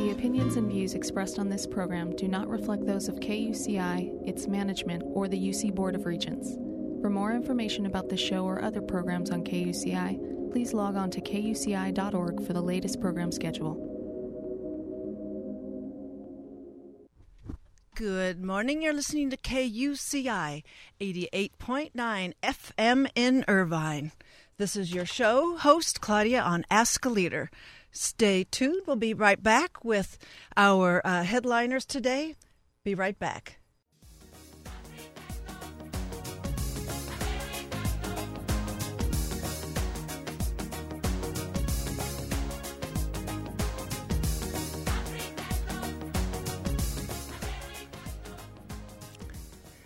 [0.00, 4.46] The opinions and views expressed on this program do not reflect those of KUCI, its
[4.46, 6.56] management, or the UC Board of Regents.
[7.02, 11.20] For more information about the show or other programs on KUCI, please log on to
[11.20, 13.74] kuci.org for the latest program schedule.
[17.94, 18.80] Good morning.
[18.80, 20.62] You're listening to KUCI
[20.98, 24.12] 88.9 FM in Irvine.
[24.56, 27.50] This is your show host, Claudia, on Ask a Leader.
[27.92, 28.82] Stay tuned.
[28.86, 30.18] We'll be right back with
[30.56, 32.36] our uh, headliners today.
[32.84, 33.59] Be right back.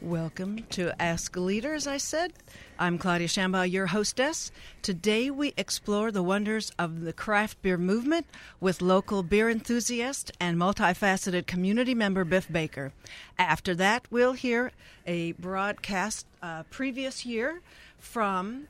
[0.05, 2.35] Welcome to Ask a Leader, as I said.
[2.79, 4.53] I'm Claudia Shambaugh, your hostess.
[4.83, 8.27] Today we explore the wonders of the craft beer movement
[8.61, 12.93] with local beer enthusiast and multifaceted community member Biff Baker.
[13.39, 14.73] After that, we'll hear
[15.07, 17.63] a broadcast uh, previous year
[17.99, 18.69] from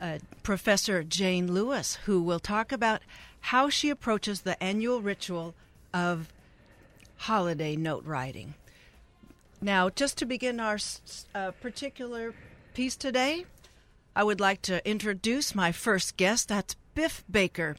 [0.00, 3.02] uh, Professor Jayne Lewis, who will talk about
[3.40, 5.56] how she approaches the annual ritual
[5.92, 6.32] of
[7.16, 8.54] holiday note writing.
[9.60, 10.78] Now, just to begin our
[11.34, 12.32] uh, particular
[12.74, 13.44] piece today,
[14.14, 16.46] I would like to introduce my first guest.
[16.48, 17.74] That's Biff Baker,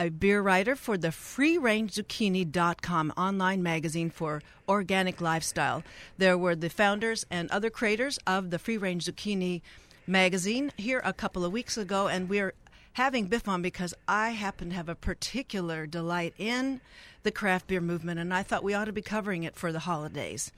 [0.00, 5.84] a beer writer for the freerangezucchini.com online magazine for organic lifestyle.
[6.18, 9.62] There were the founders and other creators of the Free Range Zucchini
[10.08, 12.52] magazine here a couple of weeks ago, and we're
[12.94, 16.80] having Biff on because I happen to have a particular delight in
[17.22, 19.78] the craft beer movement, and I thought we ought to be covering it for the
[19.78, 20.50] holidays.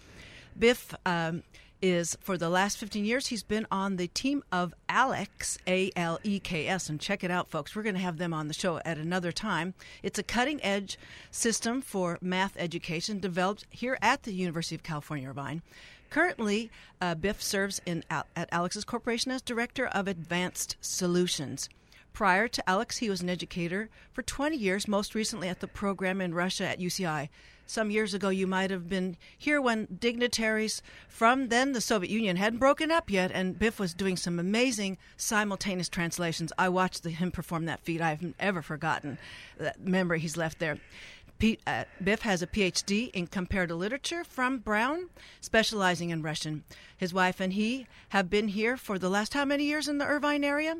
[0.58, 1.42] Biff um,
[1.82, 6.18] is for the last 15 years he's been on the team of ALEKS A L
[6.22, 7.74] E K S and check it out folks.
[7.74, 9.74] We're going to have them on the show at another time.
[10.02, 10.98] It's a cutting edge
[11.30, 15.62] system for math education developed here at the University of California Irvine.
[16.08, 21.68] Currently uh, Biff serves in at ALEKS's corporation as director of advanced solutions.
[22.12, 26.20] Prior to ALEKS, he was an educator for 20 years, most recently at the program
[26.20, 27.28] in Russia at UCI
[27.66, 32.36] some years ago, you might have been here when dignitaries from then the Soviet Union
[32.36, 36.52] hadn't broken up yet, and Biff was doing some amazing simultaneous translations.
[36.58, 38.00] I watched the, him perform that feat.
[38.00, 39.18] I haven't ever forgotten
[39.58, 40.78] that memory he's left there.
[41.38, 45.10] P, uh, Biff has a PhD in comparative literature from Brown,
[45.40, 46.62] specializing in Russian.
[46.96, 50.06] His wife and he have been here for the last how many years in the
[50.06, 50.76] Irvine area?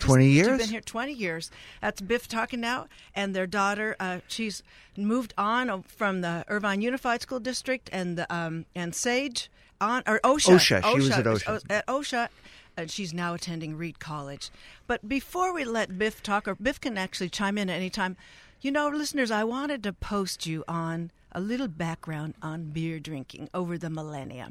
[0.00, 0.48] 20 years?
[0.48, 1.50] She's been here 20 years.
[1.80, 2.86] That's Biff talking now.
[3.14, 4.62] And their daughter, uh, she's
[4.96, 9.50] moved on from the Irvine Unified School District and the, um, and Sage
[9.80, 10.82] on, or OCSA.
[10.82, 10.92] OCSA.
[10.92, 11.62] She was at OCSA.
[11.70, 12.28] At OCSA.
[12.76, 14.50] And she's now attending Reed College.
[14.86, 18.16] But before we let Biff talk, or Biff can actually chime in at any time,
[18.60, 23.48] you know, listeners, I wanted to post you on a little background on beer drinking
[23.54, 24.50] over the millennia.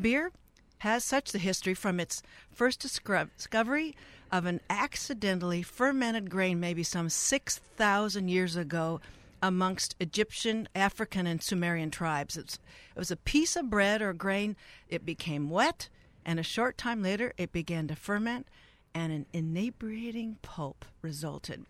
[0.00, 0.32] Beer
[0.84, 2.22] has such the history from its
[2.52, 3.96] first discovery
[4.30, 9.00] of an accidentally fermented grain maybe some 6,000 years ago
[9.42, 12.36] amongst Egyptian, African, and Sumerian tribes.
[12.36, 12.58] It's,
[12.94, 14.56] it was a piece of bread or grain.
[14.90, 15.88] It became wet,
[16.22, 18.46] and a short time later it began to ferment,
[18.94, 21.64] and an inebriating pulp resulted.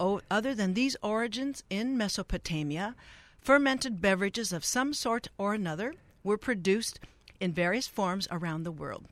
[0.00, 2.94] Oh, other than these origins in Mesopotamia,
[3.38, 5.92] fermented beverages of some sort or another
[6.24, 7.00] were produced
[7.40, 9.04] in various forms around the world.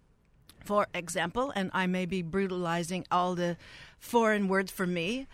[0.65, 3.57] For example, and I may be brutalizing all the
[3.99, 5.27] foreign words for me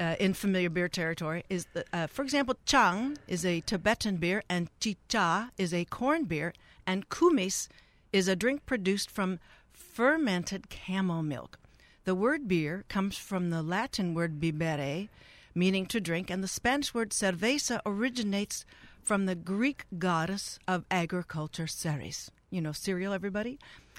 [0.00, 4.42] uh, in familiar beer territory, is the, uh, for example, Chang is a Tibetan beer,
[4.48, 6.54] and Chicha is a corn beer,
[6.86, 7.68] and Kumis
[8.12, 9.40] is a drink produced from
[9.72, 11.58] fermented camel milk.
[12.04, 15.08] The word beer comes from the Latin word bibere,
[15.54, 18.64] meaning to drink, and the Spanish word cerveza originates
[19.02, 22.30] from the Greek goddess of agriculture, Ceres.
[22.50, 23.58] You know, cereal, everybody?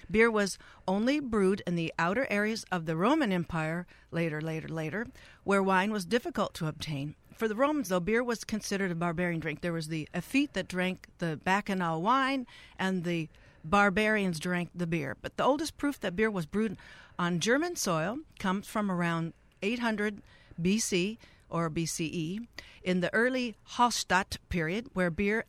[0.10, 5.06] Beer was only brewed in the outer areas of the Roman Empire, later, later, later,
[5.44, 7.16] where wine was difficult to obtain.
[7.36, 9.62] For the Romans, though, beer was considered a barbarian drink.
[9.62, 12.48] There was the effete that drank the bacchanal wine,
[12.78, 13.30] and the
[13.64, 15.16] barbarians drank the beer.
[15.22, 16.78] But the oldest proof that beer was brewed
[17.20, 20.22] on German soil comes from around 800
[20.62, 21.18] BC
[21.50, 22.48] or BCE
[22.84, 25.46] in the early Hallstatt period, where beer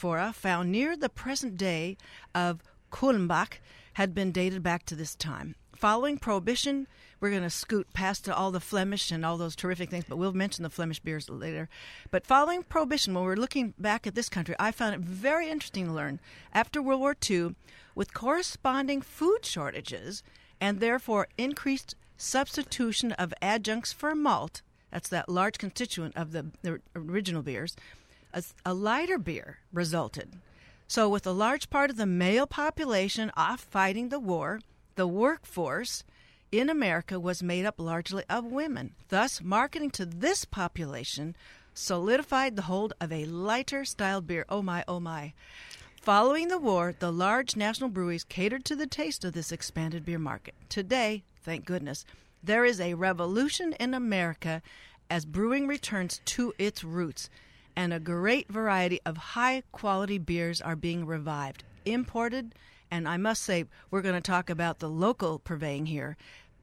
[0.00, 1.94] amphora found near the present day
[2.34, 3.58] of Kulmbach
[3.94, 5.54] had been dated back to this time.
[5.76, 6.86] Following Prohibition,
[7.20, 10.16] we're going to scoot past to all the Flemish and all those terrific things, but
[10.16, 11.68] we'll mention the Flemish beers later.
[12.10, 15.84] But following Prohibition, when we're looking back at this country, I found it very interesting
[15.86, 16.18] to learn
[16.54, 17.54] after World War II,
[17.94, 20.22] with corresponding food shortages
[20.62, 26.80] and therefore increased substitution of adjuncts for malt, That's that large constituent of the, the
[26.96, 27.76] original beers.
[28.32, 30.32] A, a lighter beer resulted.
[30.88, 34.60] So, with a large part of the male population off fighting the war,
[34.96, 36.04] the workforce
[36.52, 38.94] in America was made up largely of women.
[39.08, 41.36] Thus, marketing to this population
[41.74, 44.44] solidified the hold of a lighter style beer.
[44.48, 45.32] Oh my, oh my.
[46.00, 50.18] Following the war, the large national breweries catered to the taste of this expanded beer
[50.18, 50.54] market.
[50.68, 52.04] Today, thank goodness,
[52.42, 54.62] there is a revolution in America
[55.10, 57.28] as brewing returns to its roots,
[57.76, 62.54] and a great variety of high quality beers are being revived, imported,
[62.90, 66.16] and I must say, we're going to talk about the local purveying here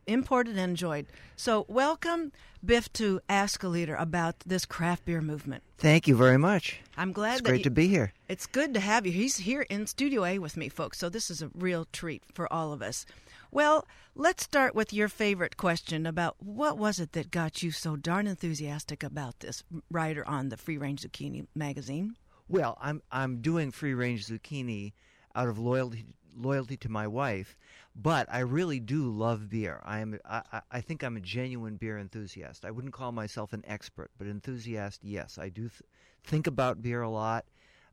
[0.08, 1.06] imported and enjoyed.
[1.36, 2.32] So, welcome,
[2.66, 5.64] Biff, to Ask a Leader about this craft beer movement.
[5.78, 6.80] Thank you very much.
[6.96, 7.34] I'm glad.
[7.34, 8.14] It's great you, to be here.
[8.28, 9.12] It's good to have you.
[9.12, 10.98] He's here in Studio A with me, folks.
[10.98, 13.06] So this is a real treat for all of us.
[13.52, 17.96] Well, let's start with your favorite question about what was it that got you so
[17.96, 22.16] darn enthusiastic about this writer on the Free Range Zucchini magazine?
[22.50, 24.94] Well, I'm I'm doing Free Range Zucchini
[25.36, 26.06] out of loyalty
[26.36, 27.58] loyalty to my wife,
[27.96, 29.82] but I really do love beer.
[29.84, 32.66] I am I, I think I'm a genuine beer enthusiast.
[32.66, 35.38] I wouldn't call myself an expert, but enthusiast, yes.
[35.38, 35.82] I do th-
[36.24, 37.46] think about beer a lot.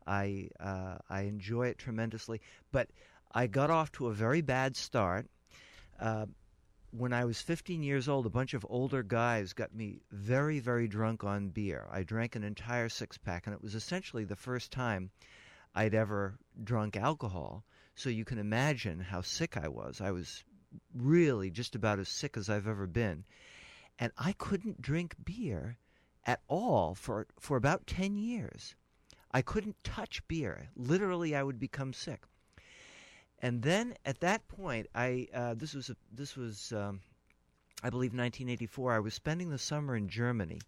[0.05, 2.41] I uh, I enjoy it tremendously,
[2.71, 2.89] but
[3.33, 5.27] I got off to a very bad start.
[5.99, 6.25] Uh,
[6.91, 10.87] when I was 15 years old, a bunch of older guys got me very, very
[10.87, 11.87] drunk on beer.
[11.91, 15.11] I drank an entire six pack, and it was essentially the first time
[15.73, 17.65] I'd ever drunk alcohol.
[17.95, 19.99] So you can imagine how sick I was.
[19.99, 20.43] I was
[20.93, 23.25] really just about as sick as I've ever been.
[23.99, 25.77] And I couldn't drink beer
[26.25, 28.75] at all for, for about 10 years.
[29.31, 30.69] I couldn't touch beer.
[30.75, 32.25] Literally, I would become sick.
[33.39, 37.01] And then at that point, I uh, this was a, this was um,
[37.83, 38.93] I believe 1984.
[38.93, 40.61] I was spending the summer in Germany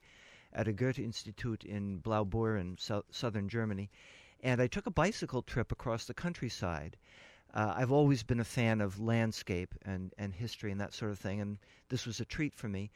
[0.54, 3.90] at a Goethe Institute in Blaubeuren, so, southern Germany,
[4.42, 6.98] and I took a bicycle trip across the countryside.
[7.54, 11.20] Uh, I've always been a fan of landscape and, and history and that sort of
[11.20, 11.58] thing, and
[11.90, 12.92] this was a treat for me.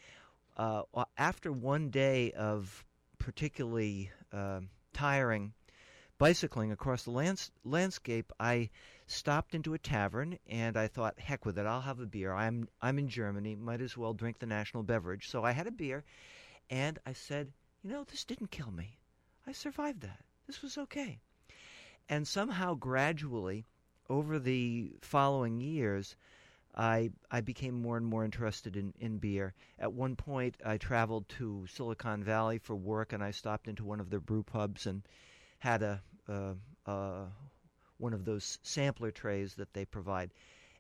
[0.58, 0.84] Uh,
[1.18, 2.84] after one day of
[3.18, 4.60] particularly uh,
[4.94, 5.54] tiring
[6.22, 8.70] bicycling across the lands- landscape, I
[9.08, 12.32] stopped into a tavern and I thought, heck with it, I'll have a beer.
[12.32, 15.28] I'm I'm in Germany, might as well drink the national beverage.
[15.30, 16.04] So I had a beer,
[16.70, 17.52] and I said,
[17.82, 19.00] you know, this didn't kill me.
[19.48, 20.24] I survived that.
[20.46, 21.20] This was okay.
[22.08, 23.66] And somehow, gradually,
[24.08, 26.16] over the following years,
[26.76, 29.56] I I became more and more interested in, in beer.
[29.80, 34.00] At one point, I traveled to Silicon Valley for work, and I stopped into one
[34.00, 35.02] of their brew pubs and
[35.58, 36.56] had a, a,
[36.92, 37.28] a
[37.98, 40.32] one of those sampler trays that they provide,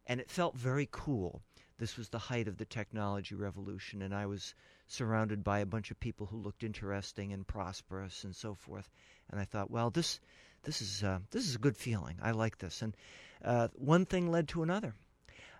[0.07, 1.42] and it felt very cool.
[1.77, 4.56] This was the height of the technology revolution, and I was
[4.88, 8.89] surrounded by a bunch of people who looked interesting and prosperous and so forth.
[9.30, 10.19] And I thought, well, this
[10.63, 12.18] this is uh, this is a good feeling.
[12.21, 12.95] I like this, and
[13.44, 14.95] uh, one thing led to another.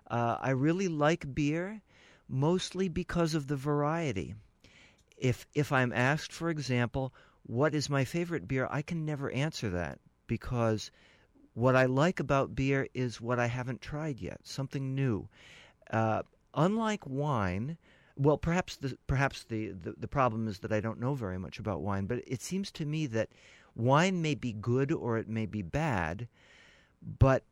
[0.08, 1.80] Uh, I really like beer,
[2.28, 4.34] mostly because of the variety.
[5.16, 7.12] If if I'm asked, for example,
[7.44, 10.90] what is my favorite beer, I can never answer that because
[11.54, 15.28] what I like about beer is what I haven't tried yet, something new.
[15.90, 16.22] Uh,
[16.54, 17.76] unlike wine,
[18.16, 21.58] well, perhaps the perhaps the, the, the problem is that I don't know very much
[21.58, 23.30] about wine, but it seems to me that
[23.74, 26.28] wine may be good or it may be bad,
[27.18, 27.44] but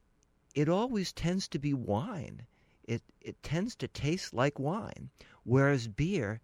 [0.55, 2.47] it always tends to be wine.
[2.85, 5.11] It it tends to taste like wine,
[5.45, 6.41] whereas beer.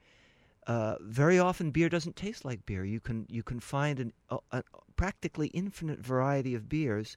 [0.66, 2.84] Uh, very often, beer doesn't taste like beer.
[2.84, 4.62] You can you can find an, a, a
[4.96, 7.16] practically infinite variety of beers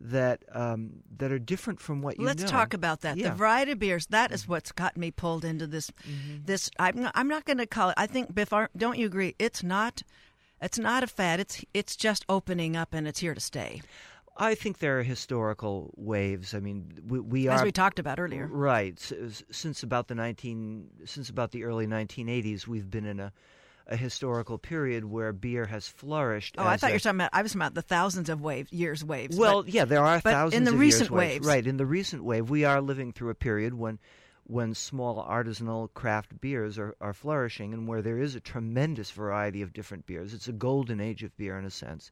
[0.00, 2.48] that um, that are different from what you Let's know.
[2.48, 3.16] talk about that.
[3.16, 3.30] Yeah.
[3.30, 4.06] The variety of beers.
[4.06, 5.90] That is what's got me pulled into this.
[5.90, 6.44] Mm-hmm.
[6.44, 7.94] This I'm not, I'm not going to call it.
[7.98, 9.34] I think Biff, don't you agree?
[9.38, 10.02] It's not.
[10.60, 11.40] It's not a fad.
[11.40, 13.82] It's it's just opening up and it's here to stay.
[14.36, 16.54] I think there are historical waves.
[16.54, 18.46] I mean, we, we as are we talked about earlier.
[18.46, 18.98] right
[19.50, 22.68] since about the nineteen since about the early nineteen eighties.
[22.68, 23.32] We've been in a
[23.88, 26.56] a historical period where beer has flourished.
[26.58, 27.30] Oh, I thought you were talking about.
[27.32, 29.36] I was talking about the thousands of wave years waves.
[29.36, 31.34] Well, but, yeah, there are but thousands in the of recent years waves.
[31.34, 31.66] waves, right?
[31.66, 33.98] In the recent wave, we are living through a period when
[34.44, 39.60] when small artisanal craft beers are, are flourishing and where there is a tremendous variety
[39.62, 40.32] of different beers.
[40.32, 42.10] It's a golden age of beer in a sense.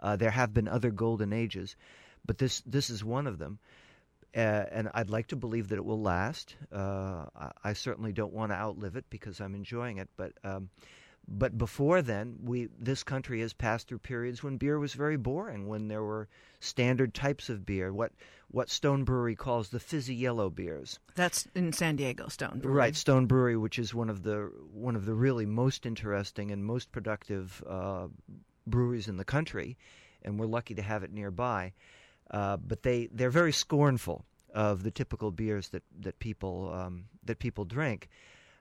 [0.00, 1.76] Uh, there have been other golden ages,
[2.24, 3.58] but this this is one of them.
[4.34, 6.54] Uh, and I'd like to believe that it will last.
[6.72, 10.70] Uh, I, I, certainly don't want to outlive it because I'm enjoying it, but um,
[11.26, 15.68] but before then, we this country has passed through periods when beer was very boring,
[15.68, 16.28] when there were
[16.60, 18.12] standard types of beer, what
[18.48, 20.98] what Stone Brewery calls the fizzy yellow beers.
[21.14, 22.76] That's in San Diego, Stone Brewery.
[22.76, 26.64] Right, Stone Brewery, which is one of the one of the really most interesting and
[26.64, 28.08] most productive uh,
[28.66, 29.76] breweries in the country,
[30.22, 31.72] and we're lucky to have it nearby.
[32.30, 34.24] Uh, but they they're very scornful
[34.54, 38.08] of the typical beers that that people um, that people drink.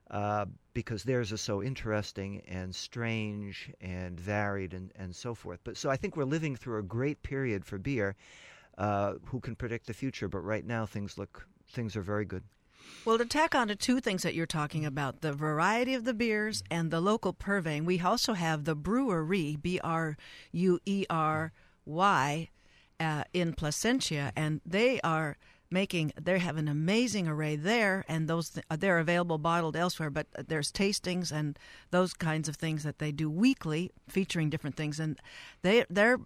[0.09, 5.59] Uh, because theirs are so interesting and strange and varied and, and so forth.
[5.63, 8.15] But so I think we're living through a great period for beer.
[8.75, 10.27] Uh, who can predict the future?
[10.27, 12.43] But right now things look things are very good.
[13.05, 16.13] Well, to tack on to two things that you're talking about the variety of the
[16.13, 20.17] beers and the local purveying, we also have the Bruery, B R
[20.51, 21.51] U E R
[21.85, 22.49] Y,
[22.99, 25.37] uh, in Placentia, and they are
[25.71, 30.25] making they have an amazing array there and those th- they're available bottled elsewhere but
[30.47, 31.59] there's tastings and
[31.91, 35.19] those kinds of things that they do weekly featuring different things and
[35.61, 36.17] they they're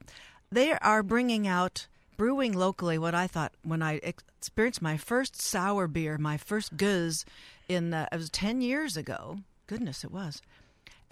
[0.50, 5.88] they are bringing out brewing locally what I thought when I experienced my first sour
[5.88, 7.26] beer my first gueuze
[7.68, 10.42] in uh, it was 10 years ago goodness it was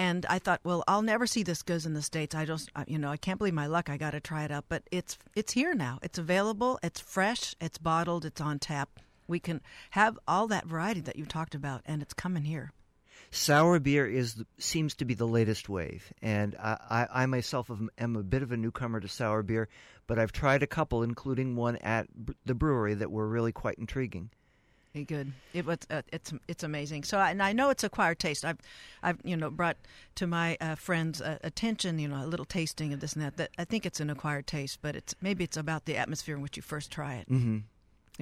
[0.02, 2.34] and I thought, well, I'll never see this gueuze in the states.
[2.34, 3.88] I just, you know, I can't believe my luck.
[3.88, 6.00] I got to try it out, but it's it's here now.
[6.02, 6.80] It's available.
[6.82, 7.56] It's fresh.
[7.62, 8.26] It's bottled.
[8.26, 8.90] It's on tap.
[9.28, 12.72] We can have all that variety that you talked about, and it's coming here.
[13.34, 17.90] Sour beer is seems to be the latest wave, and I, I, I myself am,
[17.98, 19.70] am, a bit of a newcomer to sour beer,
[20.06, 22.08] but I've tried a couple, including one at
[22.46, 24.32] the Bruery, that were really quite intriguing.
[24.94, 25.32] Very good.
[25.54, 27.06] It was uh, it's it's amazing.
[27.06, 28.44] So and I know it's acquired taste.
[28.44, 28.58] I've
[29.02, 29.78] I've you know brought
[30.16, 33.38] to my uh, friends' uh, attention you know a little tasting of this and that.
[33.38, 36.42] That I think it's an acquired taste, but it's maybe it's about the atmosphere in
[36.42, 37.30] which you first try it.
[37.30, 37.60] Mm-hmm.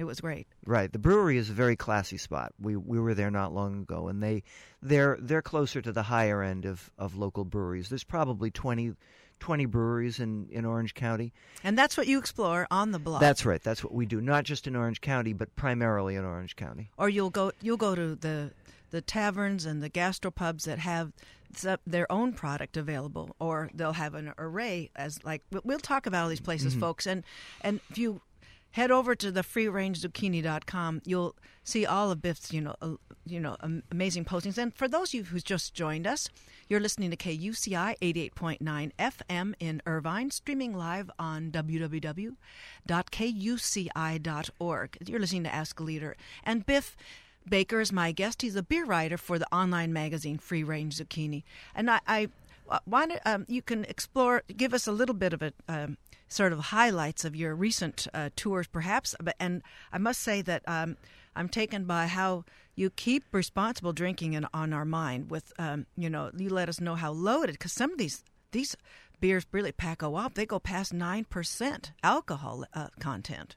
[0.00, 0.46] It was great.
[0.64, 0.90] Right.
[0.90, 2.54] The Bruery is a very classy spot.
[2.58, 4.42] We we were there not long ago, and they
[4.80, 7.90] they're they're closer to the higher end of, of local breweries.
[7.90, 8.94] There's probably twenty
[9.40, 11.32] 20 breweries in, in Orange County.
[11.64, 13.22] And that's what you explore on the blog.
[13.22, 13.62] That's right.
[13.62, 14.20] That's what we do.
[14.20, 16.90] Not just in Orange County, but primarily in Orange County.
[16.98, 18.52] Or you'll go you'll go to the
[18.90, 21.12] the taverns and the gastropubs that have
[21.86, 26.28] their own product available or they'll have an array as like we'll talk about all
[26.28, 26.80] these places mm-hmm.
[26.80, 27.24] folks and
[27.62, 28.20] and if you
[28.72, 31.34] head over to the freerangezucchini.com you'll
[31.64, 32.94] see all of biff's you know uh,
[33.26, 33.56] you know
[33.90, 36.28] amazing postings and for those of you who's just joined us
[36.70, 42.36] you're listening to KUCI 88.9 FM in Irvine, streaming live on www.kuci.org.
[45.04, 46.16] You're listening to Ask a Leader.
[46.44, 46.96] And Biff
[47.48, 48.42] Baker is my guest.
[48.42, 51.42] He's a beer writer for the online magazine Free Range Zucchini.
[51.74, 52.28] And I, I
[52.86, 55.98] want um, you can explore, give us a little bit of a um,
[56.28, 59.14] sort of highlights of your recent uh, tours, perhaps.
[59.38, 59.62] And
[59.92, 60.96] I must say that um,
[61.34, 65.30] I'm taken by how you keep responsible drinking in, on our mind.
[65.30, 68.76] With um, you know, you let us know how loaded because some of these these
[69.20, 70.34] beers really pack a wallop.
[70.34, 73.56] They go past nine percent alcohol uh, content.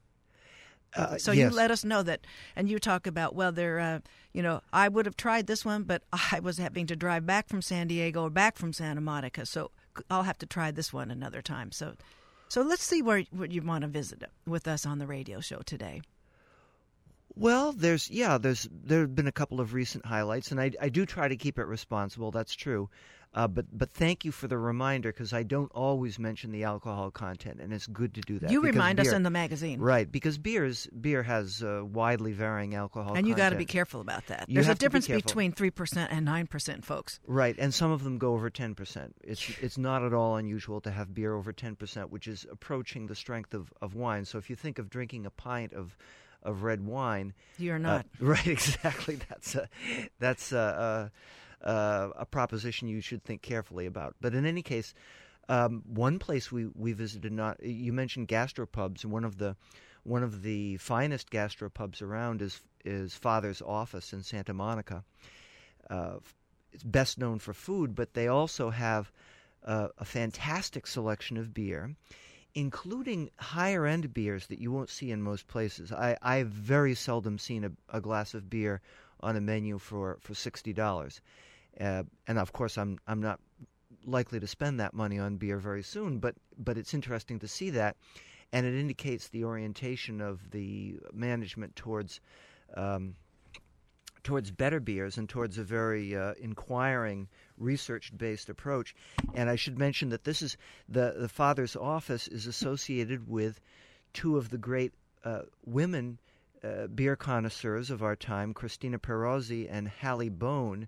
[0.95, 1.51] Uh, so yes.
[1.51, 2.21] you let us know that,
[2.55, 4.00] and you talk about well, they're uh,
[4.31, 7.47] you know I would have tried this one, but I was having to drive back
[7.47, 9.71] from San Diego or back from Santa Monica, so
[10.09, 11.71] I'll have to try this one another time.
[11.71, 11.93] So,
[12.50, 15.62] so let's see where, where you want to visit with us on the radio show
[15.65, 16.01] today.
[17.35, 20.89] Well, there's yeah, there's there have been a couple of recent highlights, and I I
[20.89, 22.31] do try to keep it responsible.
[22.31, 22.89] That's true,
[23.33, 27.09] uh, but but thank you for the reminder because I don't always mention the alcohol
[27.09, 28.51] content, and it's good to do that.
[28.51, 30.09] You remind beer, us in the magazine, right?
[30.09, 34.27] Because beers beer has uh, widely varying alcohol, and you got to be careful about
[34.27, 34.47] that.
[34.47, 37.19] You There's a difference be between three percent and nine percent, folks.
[37.25, 39.15] Right, and some of them go over ten percent.
[39.23, 43.07] It's it's not at all unusual to have beer over ten percent, which is approaching
[43.07, 44.25] the strength of of wine.
[44.25, 45.97] So if you think of drinking a pint of
[46.43, 47.33] of red wine.
[47.57, 48.47] You're uh, not uh, right.
[48.47, 49.19] Exactly.
[49.29, 49.69] That's a
[50.19, 51.12] that's a,
[51.62, 51.71] a,
[52.17, 54.15] a, proposition you should think carefully about.
[54.21, 54.93] But in any case,
[55.50, 59.55] um, one place we we visited not you mentioned gastropubs, and one of the
[60.03, 65.03] one of the finest gastropubs around is is Father's Office in Santa Monica.
[65.89, 66.17] Uh,
[66.71, 69.12] it's best known for food, but they also have
[69.63, 71.95] uh, a fantastic selection of beer
[72.55, 75.91] including higher end beers that you won't see in most places.
[75.91, 78.81] I, I've very seldom seen a, a glass of beer
[79.22, 81.22] on a menu for, for sixty dollars,
[81.79, 83.39] uh, and of course I'm I'm not
[84.05, 86.19] likely to spend that money on beer very soon.
[86.19, 87.95] But but it's interesting to see that,
[88.51, 92.19] and it indicates the orientation of the management towards.
[92.75, 93.15] Um,
[94.24, 97.27] towards better beers and towards a very uh, inquiring,
[97.63, 98.96] research-based approach.
[99.34, 103.60] And I should mention that this is the the father's office is associated with
[104.13, 104.93] two of the great
[105.24, 106.20] uh, women
[106.63, 110.88] uh, beer connoisseurs of our time, Christina Perozzi and Hallie Beaune,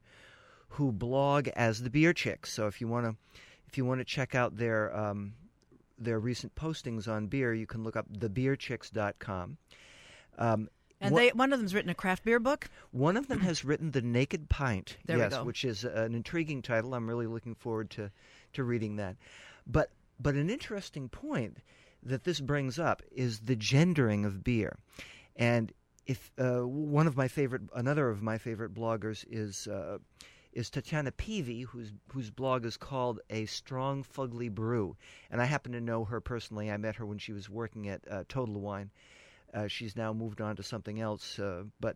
[0.70, 2.51] who blog as the Beer Chicks.
[2.51, 3.15] So if you want to,
[3.67, 5.34] if you want to check out their um,
[5.98, 9.58] their recent postings on beer, you can look up thebeerchicks.com.
[10.38, 10.70] Um,
[11.01, 12.69] and what, they, one of them's written a craft beer book.
[12.91, 14.97] One of them has written the Naked Pint.
[15.05, 16.93] There yes, which is an intriguing title.
[16.93, 18.11] I'm really looking forward to
[18.53, 19.17] to reading that.
[19.67, 21.57] But but an interesting point
[22.03, 24.77] that this brings up is the gendering of beer,
[25.35, 25.71] and
[26.05, 29.67] if uh, one of my favorite, another of my favorite bloggers is.
[29.67, 29.99] Uh,
[30.53, 34.95] is Tatiana Peavy, whose whose blog is called A Strong Fugly Brew,
[35.29, 36.71] and I happen to know her personally.
[36.71, 38.89] I met her when she was working at uh, Total Wine.
[39.55, 41.95] Uh, she's now moved on to something else, uh, but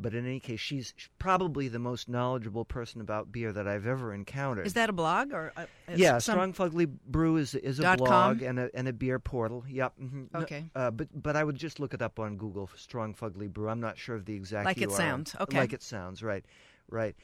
[0.00, 4.14] but in any case, she's probably the most knowledgeable person about beer that I've ever
[4.14, 4.66] encountered.
[4.66, 5.52] Is that a blog or?
[5.56, 8.46] A, yeah, Strong Fugly Brew is is a blog com?
[8.46, 9.64] and a and a beer portal.
[9.68, 9.94] Yep.
[10.00, 10.36] Mm-hmm.
[10.36, 10.70] Okay.
[10.76, 12.70] Uh, but but I would just look it up on Google.
[12.76, 13.68] Strong Fugly Brew.
[13.68, 14.66] I'm not sure of the exact.
[14.66, 14.82] Like URL.
[14.82, 15.36] it sounds.
[15.40, 15.58] Okay.
[15.58, 16.22] Like it sounds.
[16.22, 16.44] Right.
[16.90, 17.16] Right.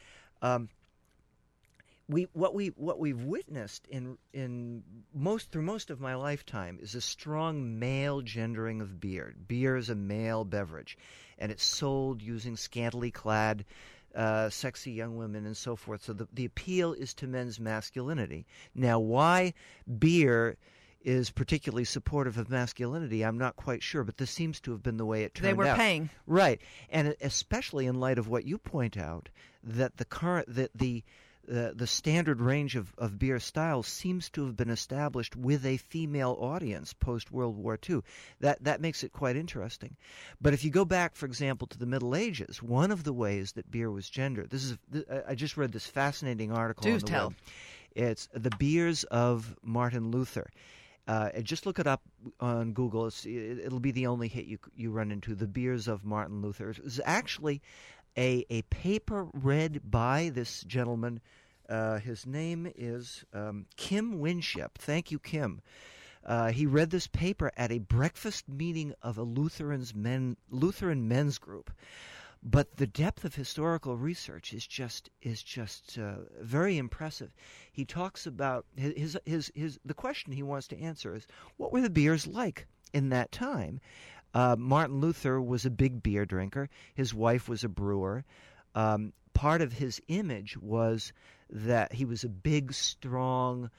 [0.43, 0.69] Um,
[2.09, 4.83] we what we what we've witnessed in in
[5.15, 9.35] most through most of my lifetime is a strong male gendering of beer.
[9.49, 10.99] Beer is a male beverage,
[11.39, 13.65] and it's sold using scantily clad,
[14.15, 16.03] uh, sexy young women and so forth.
[16.03, 18.47] So the the appeal is to men's masculinity.
[18.75, 19.55] Now, why
[19.99, 20.57] beer?
[21.07, 23.27] Is particularly supportive of masculinity.
[23.27, 25.51] I'm not quite sure, but this seems to have been the way it turned out.
[25.51, 25.77] They were out.
[25.77, 29.29] paying, right, and especially in light of what you point out
[29.63, 31.05] that the current that the
[31.47, 35.77] the, the standard range of, of beer styles seems to have been established with a
[35.77, 38.01] female audience post World War II.
[38.41, 39.97] That that makes it quite interesting.
[40.41, 43.53] But if you go back, for example, to the Middle Ages, one of the ways
[43.53, 44.51] that beer was gendered.
[44.51, 44.79] This is
[45.27, 46.83] I just read this fascinating article.
[46.83, 47.29] Do on the tell.
[47.29, 47.37] Web.
[47.95, 50.51] It's the beers of Martin Luther.
[51.07, 52.03] Uh, just look it up
[52.41, 53.07] on Google.
[53.07, 55.35] It's, it, will be the only hit you you run into.
[55.35, 56.71] The beers of Martin Luther.
[56.71, 57.61] It's actually
[58.17, 61.21] a, a paper read by this gentleman.
[61.69, 64.79] Uh, his name is um, Kim Winship.
[64.79, 65.61] Thank you, Kim.
[66.25, 71.39] Uh, he read this paper at a breakfast meeting of a Lutheran's men, Lutheran men's
[71.39, 71.71] group.
[72.43, 77.35] But the depth of historical research is just is just uh, very impressive.
[77.73, 81.81] He talks about his, his his the question he wants to answer is what were
[81.81, 83.81] the beers like in that time,
[84.35, 86.69] uh, Martin Luther was a big beer drinker.
[86.95, 88.25] His wife was a brewer.
[88.75, 91.13] Um, part of his image was
[91.51, 93.71] that he was a big, strong,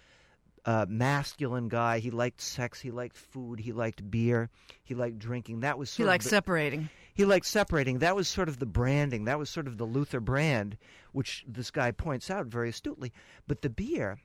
[0.66, 2.00] uh, masculine guy.
[2.00, 2.80] He liked sex.
[2.80, 3.60] He liked food.
[3.60, 4.50] He liked beer.
[4.84, 5.60] He liked drinking.
[5.60, 6.90] That was he liked the, separating.
[7.14, 8.00] He liked separating.
[8.00, 9.26] That was sort of the branding.
[9.26, 10.78] That was sort of the Luther brand,
[11.12, 13.14] which this guy points out very astutely.
[13.48, 14.20] But the beer.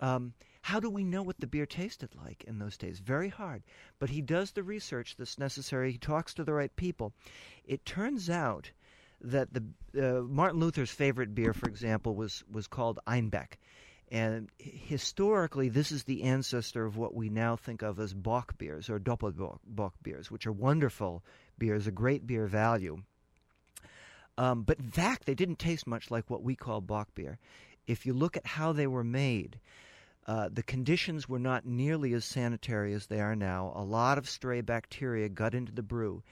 [0.00, 3.00] Um, how do we know what the beer tasted like in those days?
[3.00, 3.62] Very hard.
[3.98, 5.92] But he does the research that's necessary.
[5.92, 7.12] He talks to the right people.
[7.64, 8.70] It turns out
[9.20, 9.64] that the
[10.00, 13.58] uh, Martin Luther's favorite beer, for example, was was called Einbeck.
[14.10, 18.90] And historically, this is the ancestor of what we now think of as Bock beers
[18.90, 21.24] or Doppelbock beers, which are wonderful
[21.58, 23.02] beers, a great beer value.
[24.36, 27.38] Um, but in fact, they didn't taste much like what we call Bock beer.
[27.86, 29.58] If you look at how they were made,
[30.26, 33.72] uh, the conditions were not nearly as sanitary as they are now.
[33.74, 36.22] A lot of stray bacteria got into the brew,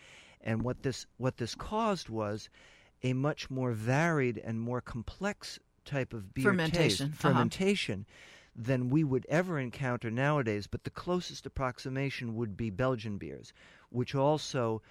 [0.41, 2.49] and what this what this caused was
[3.03, 8.63] a much more varied and more complex type of beer fermentation taste, fermentation uh-huh.
[8.65, 10.67] than we would ever encounter nowadays.
[10.67, 13.53] But the closest approximation would be Belgian beers,
[13.89, 14.83] which also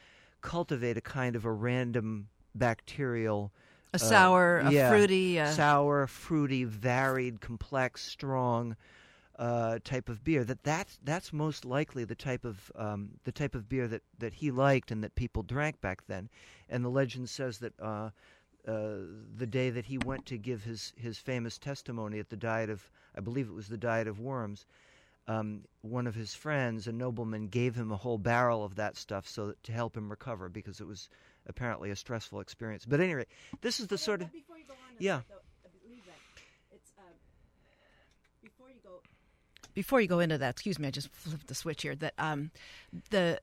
[0.42, 3.54] cultivate a kind of a random bacterial
[3.94, 5.52] a sour, uh, yeah, a fruity, uh...
[5.52, 8.76] sour, fruity, varied, complex, strong
[9.40, 10.44] uh, type of beer.
[10.44, 14.34] That that's that's most likely the type of um, the type of beer that, that
[14.34, 16.30] he liked and that people drank back then.
[16.68, 18.10] And the legend says that uh,
[18.68, 18.96] uh,
[19.38, 22.92] the day that he went to give his his famous testimony at the diet of
[23.16, 24.66] I believe it was the diet of worms.
[25.28, 29.28] Um, one of his friends, a nobleman, gave him a whole barrel of that stuff
[29.28, 31.08] so that, to help him recover because it was
[31.48, 32.86] apparently a stressful experience.
[32.86, 33.26] But anyway,
[33.62, 34.30] this is the sort of
[34.98, 35.22] yeah.
[38.42, 39.02] before you go,
[39.74, 41.96] before you go into that, excuse me, I just flipped the switch here.
[41.96, 42.52] That um,
[43.10, 43.40] the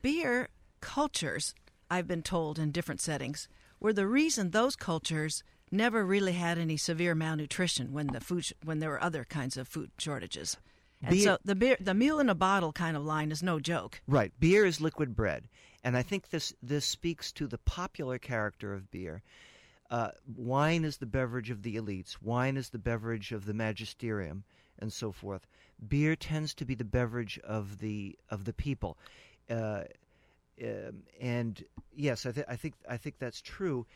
[0.00, 0.48] beer
[0.80, 1.54] cultures,
[1.90, 3.48] I've been told in different settings,
[3.80, 8.52] were the reason those cultures never really had any severe malnutrition when the food sh-
[8.62, 10.56] when there were other kinds of food shortages.
[11.02, 13.58] And beer, so the beer, the meal in a bottle kind of line is no
[13.58, 14.00] joke.
[14.06, 15.48] Right, beer is liquid bread,
[15.82, 19.22] and I think this this speaks to the popular character of beer.
[19.90, 22.16] Uh, wine is the beverage of the elites.
[22.22, 24.44] Wine is the beverage of the magisterium,
[24.78, 25.46] and so forth.
[25.86, 28.96] Beer tends to be the beverage of the of the people,
[29.50, 29.82] uh,
[30.62, 33.86] um, and yes, I, th- I think I think that's true.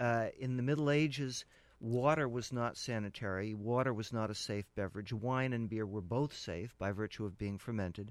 [0.00, 1.44] Uh, in the Middle Ages,
[1.84, 3.52] Water was not sanitary.
[3.52, 5.12] Water was not a safe beverage.
[5.12, 8.10] Wine and beer were both safe by virtue of being fermented.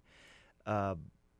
[0.63, 0.93] Uh,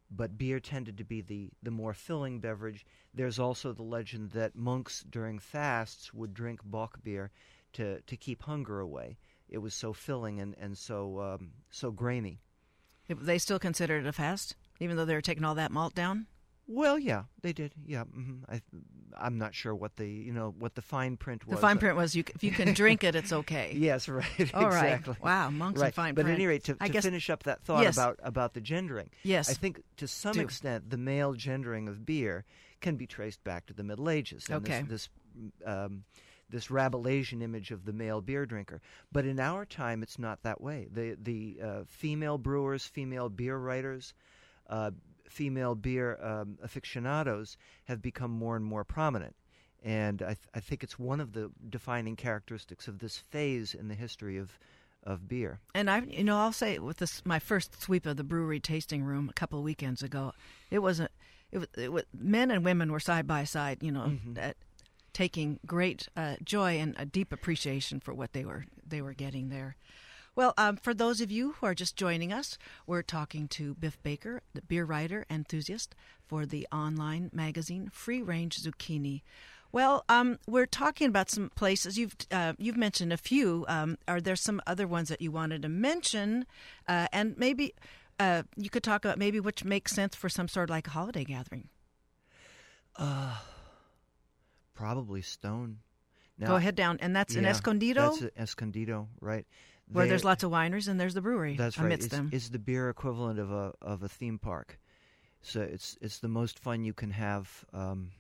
[0.10, 2.88] but beer tended to be the, the more filling beverage.
[3.14, 7.30] There's also the legend that monks during fasts would drink bock beer
[7.74, 9.20] to, to keep hunger away.
[9.48, 12.40] It was so filling and, and so um, so grainy.
[13.08, 16.26] They still consider it a fast, even though they were taking all that malt down.
[16.68, 17.74] Well, yeah, they did.
[17.86, 18.44] Yeah, mm-hmm.
[18.50, 18.62] I,
[19.18, 21.58] I'm not sure what the you know what the fine print was.
[21.58, 23.74] The fine print was you, if you can drink it, it's okay.
[23.78, 24.26] yes, right.
[24.54, 25.14] All exactly.
[25.14, 25.24] right.
[25.24, 25.88] Wow, monks right.
[25.88, 26.36] and fine but print.
[26.36, 27.98] at any rate, to, to guess, finish up that thought Yes.
[27.98, 29.50] about about the gendering, Yes.
[29.50, 30.42] I think to some Do.
[30.42, 32.46] extent the male gendering of beer
[32.80, 34.46] can be traced back to the Middle Ages.
[34.50, 34.84] And Okay.
[34.88, 36.06] This this, um,
[36.50, 40.62] this Rabelaisian image of the male beer drinker, but in our time, it's not that
[40.62, 40.88] way.
[40.92, 44.14] The the uh, female brewers, female beer writers.
[44.70, 44.92] Uh,
[45.34, 49.36] female beer um, aficionados have become more and more prominent.
[49.84, 53.88] And I, th- I think it's one of the defining characteristics of this phase in
[53.88, 54.58] the history of,
[55.04, 55.60] of beer.
[55.74, 59.04] And I, you know, I'll say with this, my first sweep of the Bruery tasting
[59.04, 60.34] room a couple of weekends ago,
[60.72, 61.12] it wasn't.
[61.52, 64.58] It was, it was men and women were side by side, you know, at,
[65.14, 69.50] taking great uh, joy and a deep appreciation for what they were they were getting
[69.50, 69.76] there.
[70.36, 74.02] Well, um, for those of you who are just joining us, we're talking to Biff
[74.02, 75.94] Baker, the beer writer enthusiast
[76.26, 79.22] for the online magazine Free Range Zucchini.
[79.72, 83.66] Well, um, we're talking about some places you've uh, you've mentioned a few.
[83.68, 86.46] Um, are there some other ones that you wanted to mention?
[86.88, 87.74] Uh, and maybe
[88.20, 90.92] uh, you could talk about maybe which makes sense for some sort of like a
[90.92, 91.70] holiday gathering.
[94.76, 95.80] Probably Stone.
[96.38, 99.46] Now, Go ahead down, and that's in Escondido, That's Escondido, right?
[99.94, 101.86] Where They- there's lots of wineries, and there's the brewery That's right.
[101.86, 102.30] amidst It's, them.
[102.34, 104.80] it's the beer equivalent of a of a theme park.
[105.42, 107.66] So it's it's the most fun you can have.
[107.74, 108.12] Um,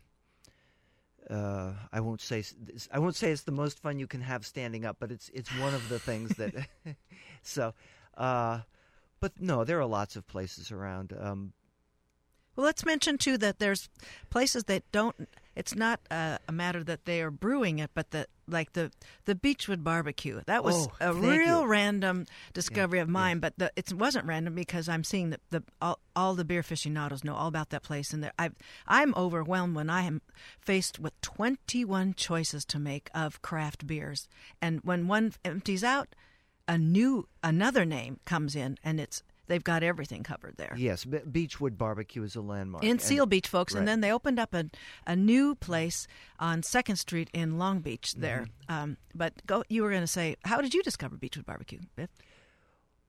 [1.29, 2.43] uh, I won't say
[2.91, 5.49] I won't say it's the most fun you can have standing up, but it's it's
[5.59, 6.53] one of the things that.
[7.41, 7.73] so,
[8.17, 8.61] uh,
[9.19, 11.13] but no, there are lots of places around.
[11.17, 11.53] Um,
[12.55, 13.89] Well, let's mention too that there's
[14.29, 15.27] places that don't.
[15.55, 18.91] It's not uh, a matter that they are brewing it, but that like the
[19.25, 20.41] the Beachwood barbecue.
[20.45, 21.67] That was Oh, a real you.
[21.67, 23.11] random discovery of yeah.
[23.13, 23.39] mine.
[23.39, 27.23] But the, it wasn't random because I'm seeing that the all, all the beer aficionados
[27.23, 28.49] know all about that place, and I
[28.87, 30.21] I'm overwhelmed when I am
[30.59, 34.27] faced with 21 choices to make of craft beers,
[34.61, 36.15] and when one empties out,
[36.67, 41.19] a new another name comes in, and it's they've got everything covered there yes, Be-
[41.47, 43.79] Beachwood Barbecue is a landmark in and- Seal Beach, folks, right.
[43.79, 44.65] and then they opened up a
[45.05, 46.07] a new place
[46.39, 48.13] on Second Street in Long Beach.
[48.15, 48.73] There, Mm-hmm.
[48.73, 49.63] um, but go.
[49.69, 52.09] You were going to say, how did you discover Beachwood Barbecue, Biff?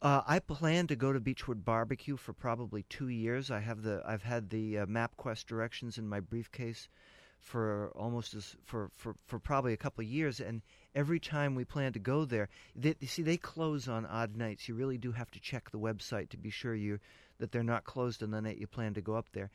[0.02, 3.50] Uh, I plan to go to Beachwood Barbecue for probably two years.
[3.50, 6.88] I have the I've had the uh, MapQuest directions in my briefcase
[7.40, 10.62] for almost as for, for, for probably a couple of years, and
[10.94, 14.68] every time we plan to go there, they, you see they close on odd nights.
[14.68, 16.98] You really do have to check the website to be sure you
[17.38, 19.50] that they're not closed on the night you plan to go up there,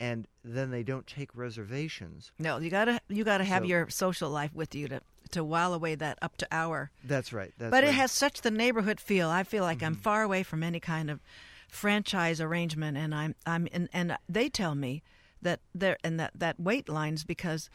[0.00, 2.32] and then they don't take reservations.
[2.38, 5.00] No, you gotta you gotta have So- your social life with you to
[5.32, 6.90] to while away that up to hour.
[7.04, 7.52] That's right.
[7.56, 7.90] That's but right.
[7.90, 9.28] it has such the neighborhood feel.
[9.28, 9.86] I feel like Mm-hmm.
[9.86, 11.20] I'm far away from any kind of
[11.68, 15.02] franchise arrangement, and I'm I'm in, and they tell me
[15.42, 17.70] that they're and that that wait lines because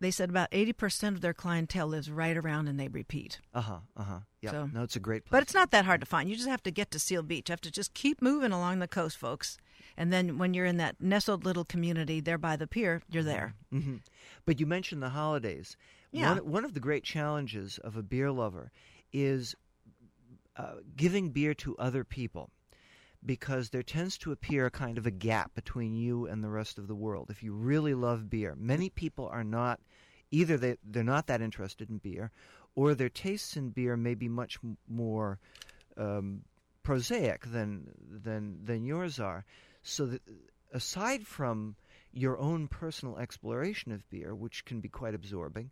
[0.00, 3.38] they said about eighty percent of their clientele lives right around and they repeat.
[3.54, 4.18] uh huh uh huh.
[4.40, 4.50] Yeah.
[4.50, 5.30] So- no, it's a great place.
[5.32, 6.28] But it's not that hard to find.
[6.28, 7.48] You just have to get to Seal Beach.
[7.48, 9.58] You have to just keep moving along the coast, folks.
[9.96, 13.54] And then when you're in that nestled little community there by the pier, you're there.
[13.70, 13.96] hmm
[14.46, 15.76] But you mentioned the holidays.
[16.12, 16.34] Yeah.
[16.34, 18.72] One, one of the great challenges of a beer lover
[19.12, 19.54] is
[20.56, 22.50] uh, giving beer to other people
[23.24, 26.78] because there tends to appear a kind of a gap between you and the rest
[26.78, 27.30] of the world.
[27.30, 29.80] If you really love beer, many people are not
[30.30, 32.30] either they, they're not that interested in beer
[32.74, 35.38] or their tastes in beer may be much m- more
[35.96, 36.42] um,
[36.82, 37.90] prosaic than
[38.22, 39.44] than than yours are.
[39.82, 40.22] So that
[40.72, 41.76] aside from
[42.12, 45.70] your own personal exploration of beer, which can be quite absorbing,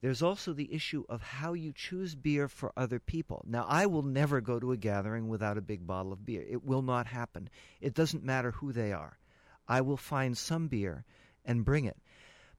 [0.00, 3.44] there's also the issue of how you choose beer for other people.
[3.46, 6.44] Now, I will never go to a gathering without a big bottle of beer.
[6.48, 7.50] It will not happen.
[7.80, 9.18] It doesn't matter who they are.
[9.66, 11.04] I will find some beer
[11.44, 11.96] and bring it.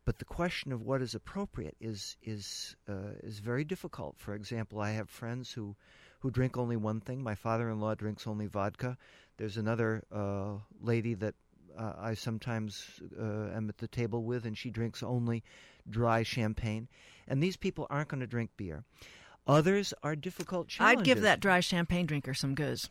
[0.06, 4.16] But the question of what is appropriate is is uh, is very difficult.
[4.18, 5.76] For example, I have friends who
[6.20, 7.22] who drink only one thing.
[7.22, 8.98] My father-in-law drinks only vodka.
[9.38, 11.36] There's another uh, lady that
[11.78, 15.44] uh, I sometimes uh, am at the table with, and she drinks only
[15.90, 16.88] dry champagne.
[17.30, 18.84] And these people aren't going to drink beer.
[19.48, 21.00] Others are difficult challenges.
[21.00, 22.90] I'd give that dry champagne drinker some goods.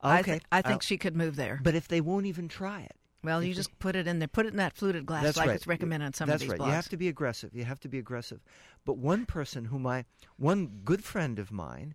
[0.00, 1.60] I, Okay, I think uh, she could move there.
[1.62, 4.28] but if they won't even try it, Well, you just put it in there.
[4.28, 5.56] Put it in that fluted glass, That's like right.
[5.56, 6.60] it's recommended on some That's of these right.
[6.60, 6.66] blogs.
[6.68, 7.50] You have to be aggressive.
[7.54, 8.40] You have to be aggressive.
[8.86, 10.06] But one person whom I,
[10.38, 11.94] one good friend of mine,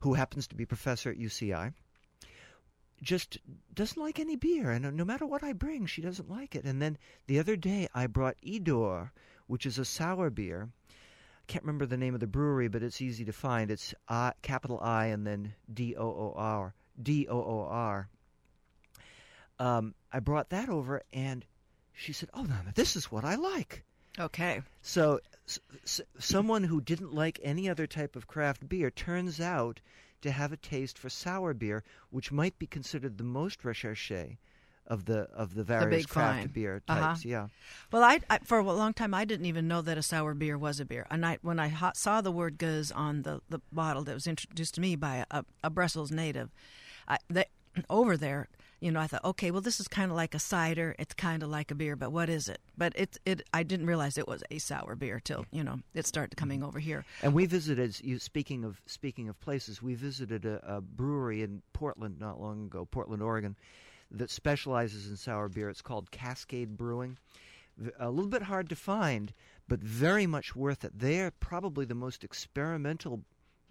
[0.00, 1.72] who happens to be professor at UCI,
[3.02, 3.38] just
[3.74, 6.64] doesn't like any beer, and no matter what I bring, she doesn't like it.
[6.64, 9.10] And then the other day, I brought Idor,
[9.46, 10.68] which is a sour beer.
[11.50, 13.72] I can't remember the name of the brewery, but it's easy to find.
[13.72, 18.08] It's I, capital I and then D O O R D O O R.
[19.58, 21.44] Um, I brought that over, and
[21.92, 23.82] she said, "Oh, no, this is what I like."
[24.16, 24.62] okay.
[24.80, 29.80] So, s- s- someone who didn't like any other type of craft beer turns out
[30.20, 34.38] to have a taste for sour beer, which might be considered the most recherche
[34.90, 36.46] of the of the various big craft fine.
[36.48, 37.00] beer Uh-huh.
[37.00, 37.24] types.
[37.24, 37.48] Yeah,
[37.92, 40.58] Well, I, I for a long time I didn't even know that a sour beer
[40.58, 41.06] was a beer.
[41.10, 44.26] And I when I ha- saw the word "gueuze" on the, the bottle that was
[44.26, 46.50] introduced to me by a, a Brussels native,
[47.08, 47.44] I, they,
[47.88, 48.48] over there,
[48.80, 50.96] you know, I thought, okay, well, this is kind of like a cider.
[50.98, 52.60] It's kind of like a beer, but what is it?
[52.76, 56.06] But it it I didn't realize it was a sour beer till you know it
[56.06, 57.04] started coming over here.
[57.22, 58.00] and we visited.
[58.02, 62.66] You speaking of speaking of places, we visited a, a brewery in Portland not long
[62.66, 63.54] ago, Portland, Oregon,
[64.10, 65.68] that specializes in sour beer.
[65.68, 67.18] It's called Cascade Brewing.
[67.98, 69.32] A little bit hard to find,
[69.68, 70.92] but very much worth it.
[70.98, 73.22] They're probably the most experimental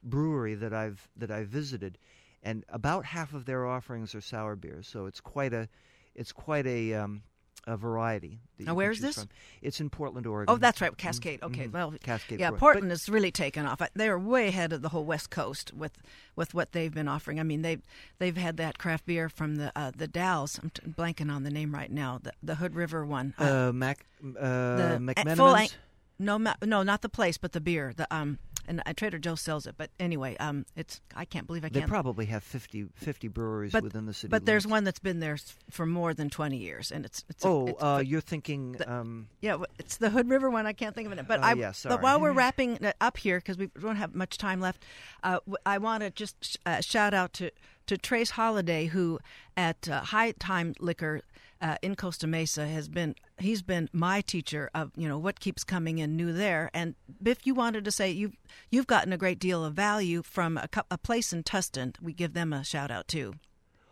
[0.01, 1.97] brewery that I've that I've visited,
[2.41, 4.87] and about half of their offerings are sour beers.
[4.87, 5.67] So it's quite a
[6.15, 7.21] it's quite a um,
[7.67, 8.39] a variety.
[8.57, 9.15] Now, where is this?
[9.15, 9.29] From.
[9.61, 10.53] It's in Portland, Oregon.
[10.53, 11.41] Oh, that's right, Cascade.
[11.43, 11.71] Okay, Mhm.
[11.71, 12.39] well, Cascade.
[12.39, 12.51] yeah.
[12.51, 13.81] Portland has really taken off.
[13.93, 16.01] They're way ahead of the whole West Coast with
[16.35, 17.39] with what they've been offering.
[17.39, 17.81] I mean, they've
[18.17, 20.59] they've had that craft beer from the uh, the Dalles.
[20.61, 22.19] I'm t- blanking on the name right now.
[22.21, 23.33] The, the Hood River one.
[23.37, 25.37] But, uh, Mac uh, the McMenamin's?
[25.37, 25.77] full
[26.21, 27.93] no, ma- no, not the place, but the beer.
[27.95, 29.75] The um, and uh, Trader Joe sells it.
[29.77, 31.85] But anyway, um, it's I can't believe I can't.
[31.85, 34.29] They probably have 50, 50 breweries But- within the city.
[34.29, 34.71] but there's limits.
[34.71, 35.37] one that's been there
[35.69, 37.43] for more than twenty years, and it's it's.
[37.43, 38.73] a- Oh, it's uh, a- you're thinking.
[38.73, 40.65] the- um, Yeah, it's the Hood River one.
[40.65, 41.27] I can't think of it.
[41.27, 44.37] But Oh, I, yeah, but while we're wrapping up here, because we don't have much
[44.37, 44.85] time left,
[45.23, 47.51] uh, I want to just sh- uh, shout out to
[47.87, 49.19] to Trace Holiday, who
[49.57, 51.21] at uh, Hi-Time Liquor
[51.61, 55.63] uh, in Costa Mesa has been he's been my teacher of you know what keeps
[55.63, 56.69] coming in new there.
[56.73, 58.35] And Biff, you wanted to say you've
[58.71, 61.95] you've gotten a great deal of value from a, a place in Tustin.
[62.01, 63.33] We give them a shout out too.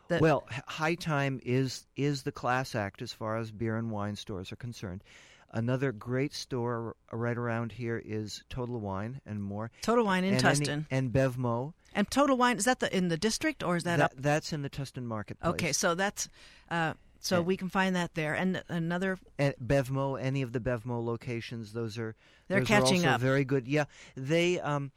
[0.08, 4.52] The- well, Hi-Time is is the class act as far as beer and wine stores
[4.52, 5.04] are concerned.
[5.52, 9.72] Another great store right around here is Total Wine and more.
[9.82, 10.86] Total Wine in and any- Tustin.
[10.92, 11.74] and Bevmo.
[11.94, 14.14] and Total Wine is that the in the district or is that, up?
[14.18, 15.50] That's in the Tustin Marketplace.
[15.54, 16.28] Okay, so that's
[16.70, 19.18] uh, so And- we can find that there, and another.
[19.38, 22.16] and Bevmo, any of the Bevmo locations, those are
[22.48, 23.22] They're those catching are up.
[23.22, 23.68] Very good.
[23.68, 24.60] Yeah, they.
[24.60, 24.92] Um,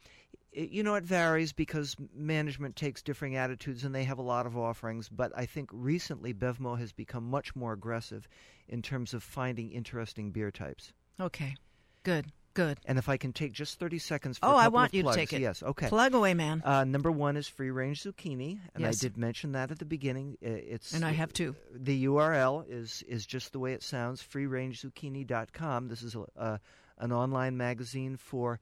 [0.53, 4.57] you know, it varies because management takes differing attitudes, and they have a lot of
[4.57, 5.07] offerings.
[5.07, 8.27] But I think recently Bevmo has become much more aggressive
[8.67, 10.91] in terms of finding interesting beer types.
[11.21, 11.55] Okay,
[12.03, 12.79] good, good.
[12.85, 15.33] And if I can take just thirty seconds for Oh, I want you to take
[15.33, 15.41] it.
[15.41, 15.87] Yes, okay.
[15.87, 16.61] Plug away, man.
[16.63, 18.97] Uh, number one is free range zucchini, and Yes.
[18.97, 20.37] I did mention that at the beginning.
[20.41, 21.55] It's And I have too.
[21.73, 24.21] The URL is is just the way it sounds.
[24.23, 25.87] FreeRangeZucchini.com.
[25.87, 26.59] This is a, a
[26.99, 28.59] an online magazine for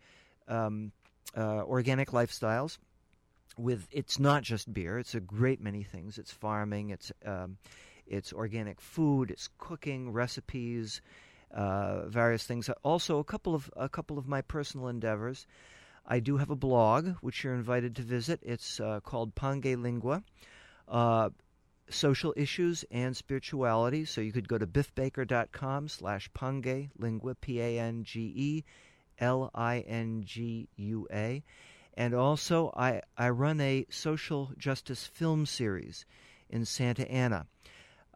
[0.47, 0.91] um,
[1.37, 2.77] uh, organic lifestyles.
[3.57, 6.17] With it's not just beer; it's a great many things.
[6.17, 6.91] It's farming.
[6.91, 7.57] It's um,
[8.07, 9.31] it's organic food.
[9.31, 11.01] It's cooking recipes,
[11.51, 12.69] uh, various things.
[12.83, 15.47] Also, a couple of a couple of my personal endeavors.
[16.05, 18.39] I do have a blog which you're invited to visit.
[18.43, 20.23] It's uh, called Pange Lingua.
[20.87, 21.29] Uh,
[21.89, 24.05] social issues and spirituality.
[24.05, 28.63] So you could go to biffbaker.com slash pange lingua, P-A-N-G-E
[29.19, 29.83] L-I-N-G-U-A.
[31.95, 36.05] And also, I, I run a social justice film series
[36.49, 37.45] in Santa Ana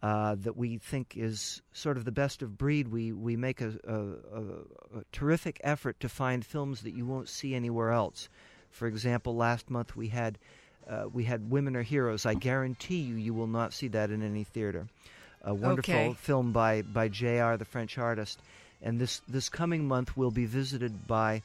[0.03, 2.89] uh, that we think is sort of the best of breed.
[2.89, 7.55] We, we make a, a, a, terrific effort to find films that you won't see
[7.55, 8.27] anywhere else.
[8.69, 10.37] For example, last month we had
[10.89, 12.25] uh, we had Women Are Heroes.
[12.25, 14.87] I guarantee you, you will not see that in any theater.
[15.41, 16.13] A wonderful Okay.
[16.15, 17.55] film by by J.R.
[17.55, 18.39] the French artist.
[18.81, 21.43] And this this coming month will be visited by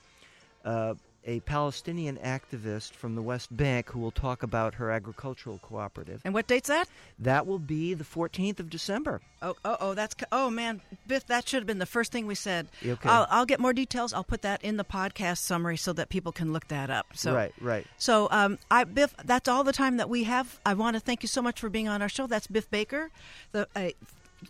[0.65, 0.95] uh,
[1.29, 6.23] a Palestinian activist from the West Bank who will talk about her agricultural cooperative.
[6.25, 6.89] And what date's that?
[7.19, 9.21] That will be the 14th of December.
[9.43, 11.27] Oh, oh, oh, that's oh man, Biff.
[11.27, 12.67] That should have been the first thing we said.
[12.85, 13.09] Okay.
[13.09, 14.15] I'll, I'll get more details.
[14.15, 17.09] I'll put that in the podcast summary so that people can look that up.
[17.15, 17.87] So right, right.
[17.99, 20.59] So, um, I, Biff, that's all the time that we have.
[20.65, 22.27] I want to thank you so much for being on our show.
[22.27, 23.11] That's Biff Baker,
[23.53, 23.95] the a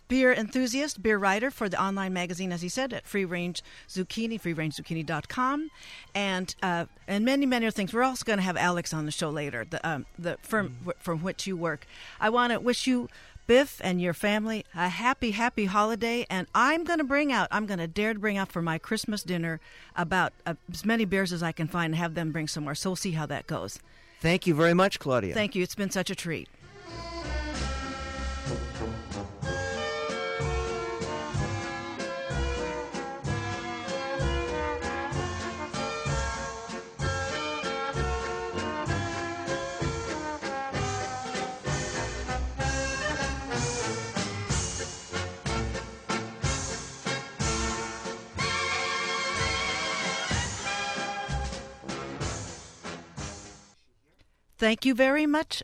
[0.07, 4.41] beer enthusiast, beer writer for the online magazine, as he said, at Free Range Zucchini,
[4.41, 5.69] freerangezucchini.com,
[6.13, 7.93] and uh, and many many other things.
[7.93, 10.97] We're also going to have ALEKS on the show later, the um, the firm w-
[10.99, 11.85] from which you work.
[12.19, 13.09] I want to wish you
[13.49, 16.23] Biff and your family a happy, happy holiday.
[16.29, 18.77] And I'm going to bring out, I'm going to dare to bring out for my
[18.77, 19.59] Christmas dinner
[19.95, 22.75] about uh, as many beers as I can find and have them bring somewhere.
[22.75, 23.79] So we'll see how that goes.
[24.21, 25.33] Thank you very much, Claudia.
[25.33, 25.63] Thank you.
[25.63, 26.47] It's been such a treat.
[54.59, 55.63] Thank you very much.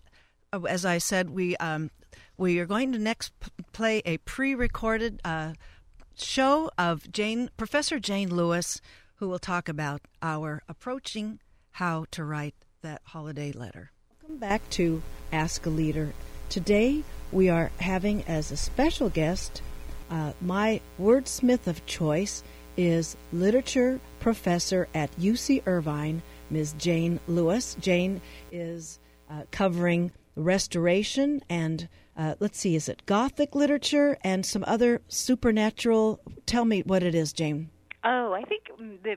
[0.53, 1.91] Uh, As I said, we um,
[2.37, 3.33] we are going to next
[3.73, 5.53] play a pre-recorded uh,
[6.15, 8.79] show of Jayne Professor Jayne Lewis,
[9.15, 11.39] who will talk about our approaching
[11.71, 13.91] how to write that holiday letter.
[14.21, 15.01] Welcome back to
[15.33, 16.13] Ask a Leader.
[16.47, 17.03] Today
[17.33, 19.61] we are having as a special guest
[20.09, 22.43] uh, my wordsmith of choice
[22.77, 26.73] is literature professor at UC Irvine, Ms.
[26.77, 27.75] Jayne Lewis.
[27.79, 34.63] Jayne is uh, covering restoration and uh, let's see, is it Gothic literature and some
[34.67, 36.19] other supernatural?
[36.45, 37.69] Tell me what it is, Jayne.
[38.03, 38.63] Oh, I think
[39.03, 39.15] the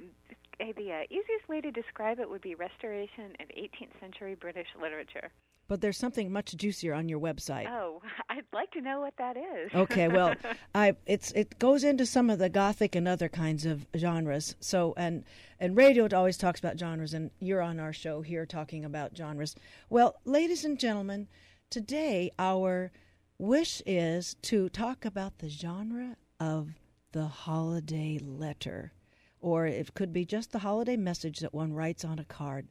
[0.59, 5.31] the uh, easiest way to describe it would be restoration of 18th century British literature.
[5.69, 7.69] But there's something much juicier on your website.
[7.69, 8.01] Oh,
[8.31, 9.75] I'd like to know what that is.
[9.75, 10.35] Okay, well,
[10.75, 14.57] I it's it goes into some of the gothic and other kinds of genres.
[14.61, 15.25] So and
[15.61, 19.17] and radio it always talks about genres, and you're on our show here talking about
[19.17, 19.55] genres.
[19.91, 21.29] Well, ladies and gentlemen,
[21.69, 22.91] today our
[23.37, 26.71] wish is to talk about the genre of
[27.13, 28.93] the holiday letter,
[29.41, 32.69] or it could be just the holiday message that one writes on a card.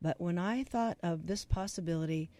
[0.00, 2.30] But when I thought of this possibility,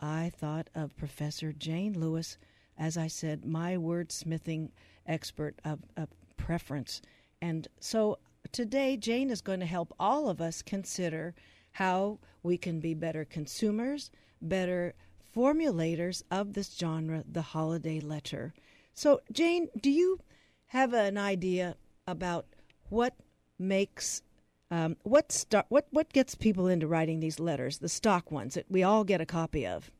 [0.00, 2.38] I thought of Professor Jayne Lewis,
[2.76, 4.70] as I said, my wordsmithing
[5.06, 7.00] expert of, of preference.
[7.40, 8.18] And so
[8.52, 11.34] today, Jayne is going to help all of us consider
[11.72, 14.94] how we can be better consumers, better
[15.34, 18.54] formulators of this genre, the holiday letter.
[18.94, 20.20] So, Jayne, do you
[20.66, 22.46] have an idea about
[22.88, 23.14] what
[23.58, 24.22] makes
[24.70, 28.66] um, what sto- what what gets people into writing these letters, the stock ones that
[28.70, 29.90] we all get a copy of?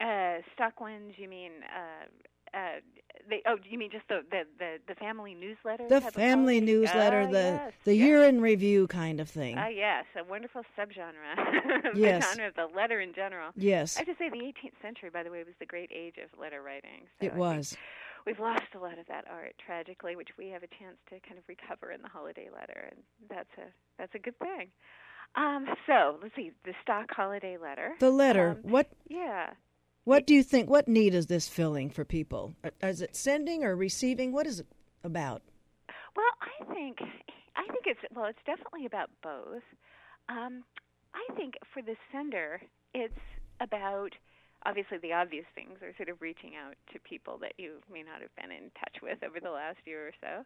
[0.00, 1.52] Uh, stock ones, you mean?
[1.64, 2.80] Uh, uh,
[3.30, 5.88] they, oh, you mean just the the the, the family newsletter?
[5.88, 8.06] The family newsletter, Ah, the yes, the yes.
[8.06, 9.56] year in review kind of thing.
[9.58, 11.94] Ah, yes, a wonderful subgenre.
[11.94, 12.24] Yes.
[12.24, 13.50] the genre of the letter in general.
[13.56, 16.16] yes, I have to say, the 18th century, by the way, was the great age
[16.22, 17.02] of letter writing.
[17.20, 17.76] So I it think was.
[18.26, 21.38] We've lost a lot of that art tragically, which we have a chance to kind
[21.38, 24.68] of recover in the holiday letter, and that's a that's a good thing.
[25.34, 27.92] Um, so let's see the stock holiday letter.
[28.00, 28.50] The letter.
[28.50, 29.50] Um, what Yeah.
[30.04, 30.68] what do you think?
[30.68, 32.54] What need is this filling for people?
[32.64, 34.32] Uh, Is it sending or receiving?
[34.32, 34.66] What is it
[35.04, 35.42] about?
[36.16, 36.98] Well, I think
[37.56, 39.62] I think it's well, it's definitely about both.
[40.28, 40.64] Um,
[41.14, 42.60] I think for the sender,
[42.94, 43.18] it's
[43.60, 44.12] about
[44.66, 48.20] obviously the obvious things are sort of reaching out to people that you may not
[48.20, 50.44] have been in touch with over the last year or so.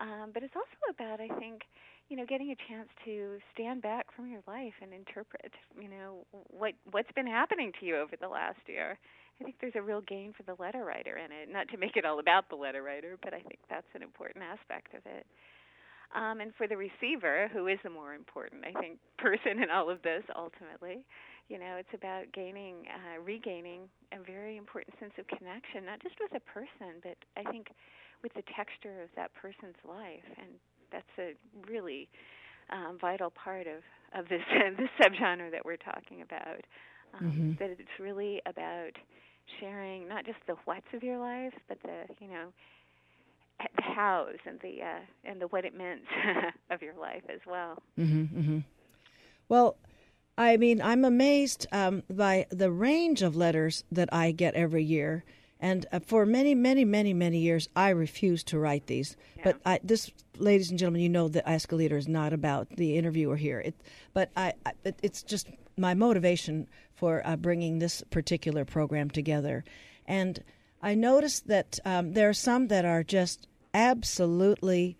[0.00, 1.62] Um, but it's also about, I think,
[2.08, 6.24] you know, getting a chance to stand back from your life and interpret, you know,
[6.48, 8.98] what what's been happening to you over the last year.
[9.40, 11.50] I think there's a real gain for the letter writer in it.
[11.50, 14.44] Not to make it all about the letter writer, but I think that's an important
[14.44, 15.26] aspect of it.
[16.14, 19.88] Um, and for the receiver, who is the more important, I think, person in all
[19.88, 21.04] of this ultimately,
[21.48, 26.14] you know, it's about gaining, uh, regaining a very important sense of connection, not just
[26.20, 27.68] with a person, but I think
[28.22, 30.24] with the texture of that person's life.
[30.38, 30.48] And
[30.90, 31.34] that's a
[31.70, 32.08] really
[32.70, 33.82] um, vital part of,
[34.18, 34.42] of this,
[34.78, 36.62] this subgenre that we're talking about.
[37.14, 37.58] Um, Mhm.
[37.58, 38.92] That it's really about
[39.60, 42.48] sharing not just the whats of your life, but the, you know,
[43.76, 46.00] the hows and the uh, and the what it meant
[46.70, 47.78] of your life as well.
[47.96, 48.58] hmm hmm
[49.48, 49.76] Well,
[50.38, 55.24] I mean, I'm amazed um, by the range of letters that I get every year.
[55.60, 59.16] And uh, for many, many, many, many years, I refused to write these.
[59.44, 62.68] But I, this, ladies and gentlemen, you know that Ask a Leader is not about
[62.70, 63.60] the interviewer here.
[63.60, 63.74] It,
[64.14, 69.64] but I, I, it, it's just my motivation for uh, bringing this particular program together.
[70.06, 70.42] And
[70.82, 74.96] I noticed that um, there are some that are just absolutely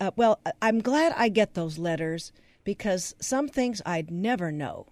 [0.00, 0.40] uh, well.
[0.62, 2.32] I'm glad I get those letters
[2.70, 4.86] because some things I'd never know,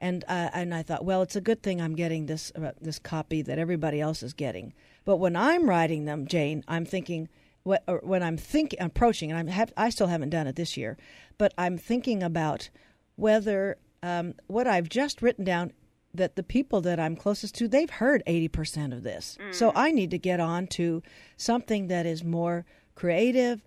[0.00, 2.98] and uh, and I thought, well, it's a good thing I'm getting this uh, this
[2.98, 4.74] copy that everybody else is getting.
[5.04, 7.28] But when I'm writing them, Jayne, I'm thinking.
[7.62, 10.78] What, or when I'm thinking, approaching, and I'm have, I still haven't done it this
[10.78, 10.96] year,
[11.36, 12.70] but I'm thinking about
[13.16, 15.74] whether um, what I've just written down
[16.14, 19.36] that the people that I'm closest to, they've heard 80% of this.
[19.38, 19.54] Mm.
[19.54, 21.02] So I need to get on to
[21.36, 23.60] something that is more creative,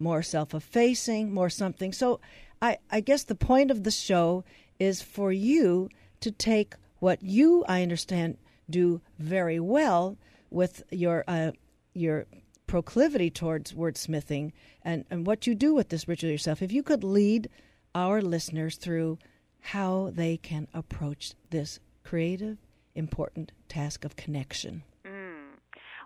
[0.00, 1.92] more self effacing, more something.
[1.92, 2.20] So
[2.66, 4.44] I, I guess the point of the show
[4.80, 5.88] is for you
[6.20, 8.38] to take what you, I understand,
[8.68, 10.16] do very well
[10.50, 11.52] with your uh,
[11.94, 12.26] your
[12.66, 14.52] proclivity towards wordsmithing
[14.82, 16.60] and, and what you do with this ritual yourself.
[16.60, 17.48] If you could lead
[17.94, 19.18] our listeners through
[19.60, 22.58] how they can approach this creative,
[22.96, 24.82] important task of connection.
[25.06, 25.58] Mm.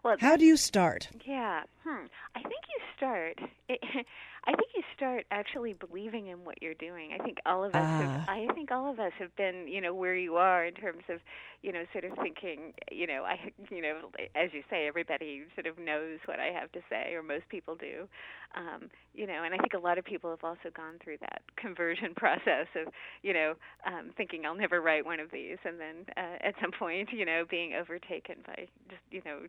[0.05, 1.09] Well, How do you start?
[1.27, 1.63] Yeah.
[1.85, 2.07] Hmm.
[2.35, 3.39] I think you start.
[3.69, 3.81] It,
[4.47, 7.11] I think you start actually believing in what you're doing.
[7.19, 7.89] I think all of us.
[7.99, 8.25] Have, Ah.
[8.29, 11.21] I think all of us have been, you know, where you are in terms of,
[11.63, 15.67] you know, sort of thinking, you know, I, you know, as you say, everybody sort
[15.67, 18.09] of knows what I have to say, or most people do,
[18.57, 21.43] um, you know, and I think a lot of people have also gone through that
[21.57, 23.55] conversion process of, you know,
[23.87, 27.25] um, thinking I'll never write one of these, and then uh, at some point, you
[27.27, 29.41] know, being overtaken by just, you know,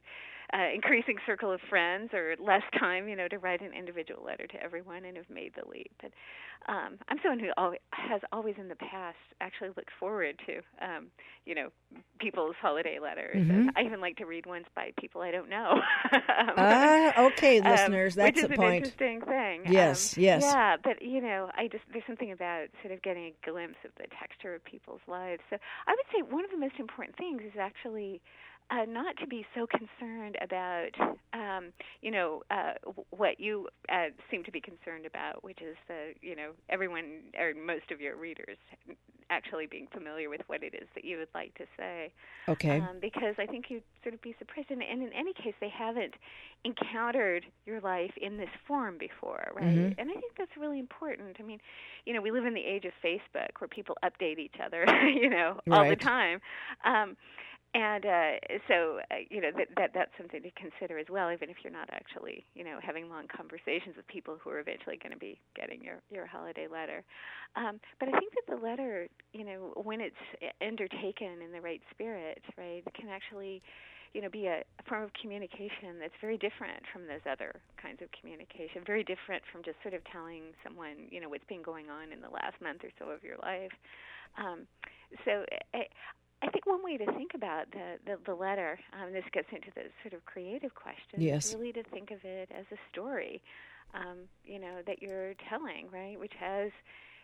[0.54, 4.48] uh, increasing circle of friends or less time, you know, to write an individual letter
[4.48, 5.92] to everyone and have made the leap.
[6.02, 6.12] But
[6.68, 11.08] um, I'm someone who always, has always in the past actually looked forward to, um,
[11.46, 11.70] you know,
[12.20, 13.38] people's holiday letters.
[13.38, 13.70] Mhm.
[13.76, 15.80] I even like to read ones by people I don't know.
[16.14, 18.86] Um, Ah, okay, listeners, that's which is the an point.
[18.86, 19.64] interesting thing.
[19.72, 20.44] Yes, Um, yes.
[20.44, 23.92] Yeah, but you know, I just there's something about sort of getting a glimpse of
[23.98, 25.42] the texture of people's lives.
[25.50, 28.22] So I would say one of the most important things is actually
[28.72, 30.92] uh, not to be so concerned about,
[31.34, 32.74] um, you know, uh,
[33.10, 37.54] what you uh, seem to be concerned about, which is the, you know, everyone or
[37.54, 38.58] most of your readers
[39.30, 42.12] actually being familiar with what it is that you would like to say
[42.50, 42.80] Okay.
[42.80, 44.72] um, because I think you'd sort of be surprised.
[44.72, 46.14] And, and in any case, they haven't
[46.66, 49.66] encountered your life in this form before, right?
[49.66, 49.96] Mhm.
[49.98, 51.38] And I think that's really important.
[51.40, 51.60] I mean,
[52.06, 55.30] you know, we live in the age of Facebook where people update each other, you
[55.30, 56.42] know, all the time.
[56.84, 57.16] Um,
[57.74, 58.32] and uh,
[58.68, 61.72] so, uh, you know, that, that that's something to consider as well, even if you're
[61.72, 65.40] not actually, you know, having long conversations with people who are eventually going to be
[65.56, 67.04] getting your your holiday letter.
[67.56, 70.20] Um, but I think that the letter, you know, when it's
[70.60, 73.62] undertaken in the right spirit, right, can actually,
[74.12, 78.12] you know, be a, form of communication that's very different from those other kinds of
[78.20, 82.12] communication, very different from just sort of telling someone, you know, what's been going on
[82.12, 83.72] in the last month or so of your life.
[84.36, 84.68] Um,
[85.24, 85.44] so
[85.74, 85.88] I,
[86.44, 89.70] I think one way to think about the the, the letter, um, this gets into
[89.76, 91.48] the sort of creative question, Yes.
[91.50, 93.42] is really to think of it as a story,
[93.94, 96.72] um, you know, that you're telling, right, which has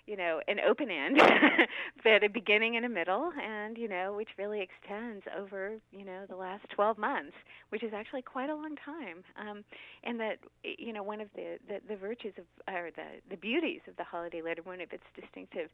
[0.07, 1.19] you know, an open end,
[2.03, 6.25] but a beginning and a middle, and you know, which really extends over you know
[6.29, 7.35] the last 12 months,
[7.69, 9.23] which is actually quite a long time.
[9.37, 9.63] Um,
[10.03, 13.81] and that you know, one of the, the the virtues of or the the beauties
[13.87, 15.69] of the holiday letter, one of its distinctive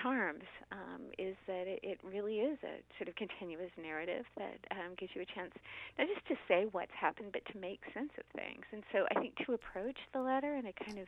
[0.00, 4.94] charms, um, is that it, it really is a sort of continuous narrative that um,
[4.98, 5.52] gives you a chance
[5.98, 8.64] not just to say what's happened, but to make sense of things.
[8.72, 11.06] And so, I think to approach the letter in a kind of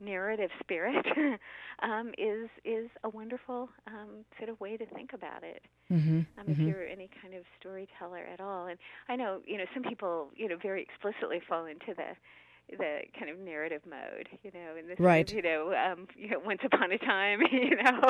[0.00, 1.04] narrative spirit
[1.82, 5.62] um, is is a wonderful um, sort of way to think about it.
[5.90, 6.20] Mm-hmm.
[6.38, 8.78] Um, If you're any kind of storyteller at all, and
[9.08, 12.16] I know you know some people you know very explicitly fall into the
[12.78, 15.28] the kind of narrative mode, you know, and this Right.
[15.28, 18.00] is, you know, um, you know, once upon a time, you know,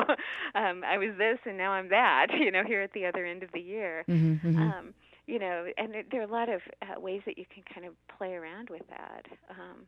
[0.55, 3.43] um, I was this and now I'm that, you know, here at the other end
[3.43, 4.03] of the year.
[4.09, 4.57] Mm-hmm.
[4.59, 4.93] Um,
[5.27, 7.85] you know, and there, there are a lot of uh, ways that you can kind
[7.85, 9.25] of play around with that.
[9.51, 9.85] Um,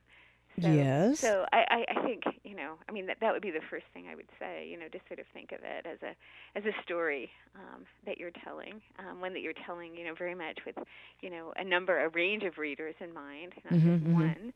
[0.62, 1.20] so, Yes.
[1.20, 3.86] So I, I, I think you know, I mean that that would be the first
[3.94, 4.68] thing I would say.
[4.70, 6.16] You know, to sort of think of it as a
[6.58, 10.36] as a story um, that you're telling, um, one that you're telling, you know, very
[10.36, 10.76] much with
[11.22, 14.14] you know a number, a range of readers in mind, not Mhm, just mhm.
[14.14, 14.54] one.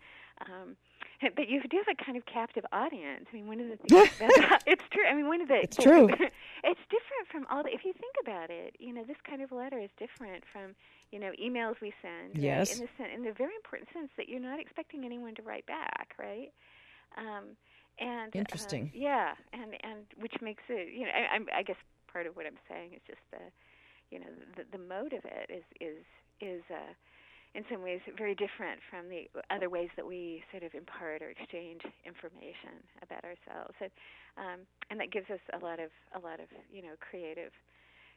[0.49, 0.75] Um,
[1.35, 3.25] but you do have a kind of captive audience.
[3.31, 5.05] I mean, one of the things that's, it's true.
[5.09, 6.07] I mean, one of the It's true.
[6.09, 7.69] it's different from all the.
[7.73, 10.75] If you think about it, you know, this kind of letter is different from
[11.13, 12.33] you know emails we send.
[12.33, 12.43] right?
[12.73, 15.65] In the sen- in the very important sense that you're not expecting anyone to write
[15.67, 16.49] back, right?
[17.17, 17.53] Um,
[17.99, 18.91] and uh, Interesting.
[18.93, 20.91] yeah, and and which makes it.
[20.91, 21.77] You know, I, I guess
[22.11, 23.43] part of what I'm saying is just the,
[24.09, 26.01] you know, the the mode of it is is
[26.41, 26.63] is.
[26.69, 26.93] Uh,
[27.55, 31.29] in some ways very different from the other ways that we sort of impart or
[31.29, 33.91] exchange information about ourselves and
[34.41, 34.59] um,
[34.89, 37.53] and that gives us a lot of a lot of you know creative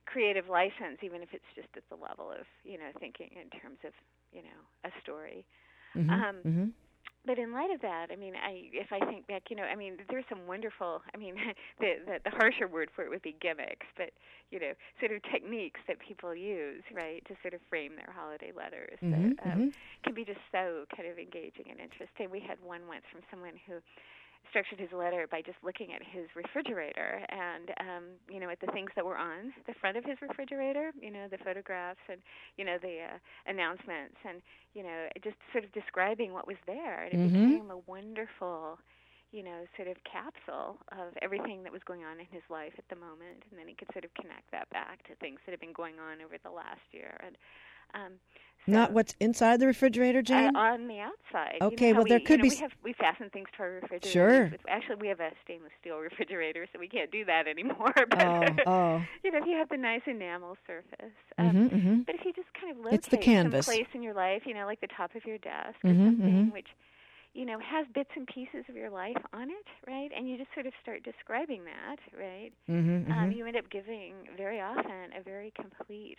[0.07, 3.79] creative license even if it's just at the level of you know thinking in terms
[3.85, 3.93] of
[4.33, 5.45] you know a story
[5.97, 6.11] Mm-hmm.
[6.11, 6.67] um, mm-hmm.
[7.27, 9.75] but in light of that, I mean, I if I think back, you know, I
[9.75, 11.03] mean, there's some wonderful.
[11.15, 11.35] I mean,
[11.81, 14.11] the, the the harsher word for it would be gimmicks, but
[14.51, 18.53] you know, sort of techniques that people use, right, to sort of frame their holiday
[18.55, 19.73] letters Mhm, that um, mhm.
[20.05, 22.31] can be just so kind of engaging and interesting.
[22.31, 23.83] We had one once from someone who
[24.51, 28.71] structured his letter by just looking at his refrigerator and um you know at the
[28.73, 32.21] things that were on the front of his refrigerator you know the photographs and
[32.57, 34.43] you know the uh, announcements and
[34.75, 37.05] you know just sort of describing what was there.
[37.05, 37.33] And it Mhm.
[37.33, 38.79] became a wonderful
[39.33, 42.87] you know sort of capsule of everything that was going on in his life at
[42.89, 43.45] the moment.
[43.51, 45.99] And then he could sort of connect that back to things that have been going
[45.99, 47.17] on over the last year.
[47.25, 47.37] And
[47.95, 48.13] um
[48.71, 50.57] so, Not what's inside the refrigerator, Jayne?
[50.57, 51.65] uh, on the outside.
[51.69, 53.49] You know Okay, well, we, there you could know, be We have we fasten things
[53.57, 54.43] to our refrigerator.
[54.43, 54.57] Sure.
[54.69, 57.95] Actually, we have a stainless steel refrigerator, so we can't do that anymore.
[58.11, 59.09] But oh, oh.
[59.25, 61.17] you know, if you have the nice enamel surface.
[61.39, 63.43] Um, hmm hmm But if you just kind of locate It's the canvas.
[63.43, 66.05] some place in your life, you know, like the top of your desk or Mhm,
[66.05, 66.53] something, mhm.
[66.53, 66.69] which
[67.35, 70.11] you know has bits and pieces of your life on it, right?
[70.17, 72.53] And you just sort of start describing that, right?
[72.69, 76.19] hmm Um, you end up giving very often a very complete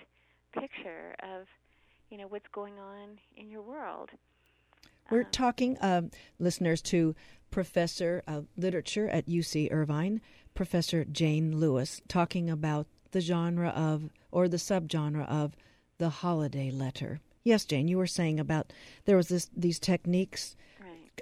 [0.54, 1.48] picture of
[2.10, 4.10] you know what's going on in your world.
[5.12, 7.16] We're Um, talking, um, listeners, to
[7.52, 10.22] Professor of Literature at UC Irvine,
[10.54, 15.56] Professor Jayne Lewis, talking about the genre of, or the subgenre of,
[15.98, 17.20] the holiday letter.
[17.44, 18.72] Yes, Jayne, you were saying about
[19.06, 20.56] there was this these techniques,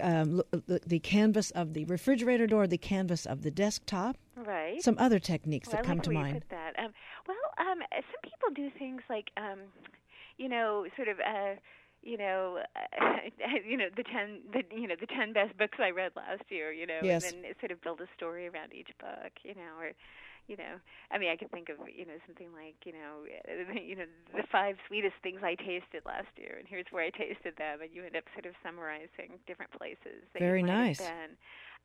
[0.02, 4.82] um, the, the canvas of the refrigerator door, the canvas of the desktop, right.
[4.82, 6.44] some other techniques Well, that I come like to mind.
[6.50, 6.74] That.
[6.80, 6.94] Um,
[7.28, 9.60] well, um, some people do things like, um,
[10.38, 11.56] you know, sort of, uh,
[12.04, 13.16] you know, uh,
[13.68, 16.72] you know, the ten, the you know, the ten best books I read last year.
[16.72, 17.32] You know, Yes.
[17.32, 19.32] and then sort of build a story around each book.
[19.44, 19.92] You know, or
[20.48, 20.78] you know,
[21.12, 23.26] I mean, I could think of you know something like you know,
[23.82, 27.56] you know, the five sweetest things I tasted last year, and here's where I tasted
[27.58, 30.24] them, and you end up sort of summarizing different places.
[30.34, 31.12] That Very you nice.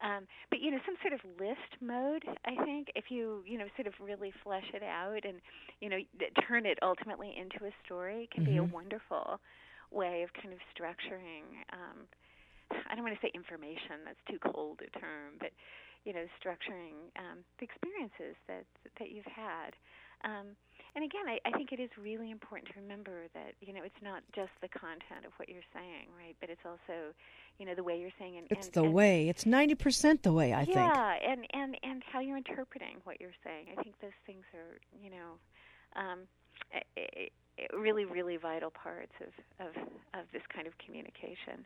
[0.02, 2.24] Um, but you know, some sort of list mode.
[2.44, 5.40] I think if you you know sort of really flesh it out and
[5.80, 5.98] you know
[6.48, 8.70] turn it ultimately into a story, can be a Mhm.
[8.72, 9.40] wonderful
[9.90, 11.44] way of kind of structuring.
[11.72, 12.06] Um,
[12.90, 15.50] I don't want to say information; that's too cold a term, but
[16.04, 18.64] you know, structuring um, the experiences that
[18.98, 19.76] that you've had.
[20.22, 20.56] Um,
[20.94, 24.02] and again, I, I think it is really important to remember that you know it's
[24.02, 26.36] not just the content of what you're saying, right?
[26.40, 27.14] But it's also,
[27.58, 29.28] you know, the way you're saying and It's and, the and way.
[29.28, 30.52] It's ninety percent the way.
[30.52, 30.76] I think.
[30.76, 33.66] yeah, and and and how you're interpreting what you're saying.
[33.78, 35.30] I think those things are, you know,
[35.96, 36.20] um,
[36.74, 37.28] i i
[37.58, 39.74] i- really, really vital parts of of
[40.14, 41.64] of this kind of communication.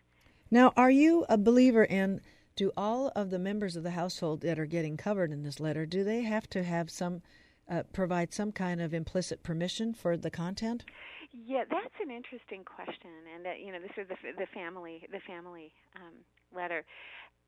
[0.50, 2.20] Now, are you a believer in?
[2.56, 5.86] Do all of the members of the household that are getting covered in this letter
[5.86, 7.22] do they have to have some
[7.68, 10.84] uh, provide some kind of implicit permission for the content?
[11.32, 15.18] Yeah, that's an interesting question, and uh, you know, this is the the family the
[15.26, 16.12] family um,
[16.54, 16.84] letter,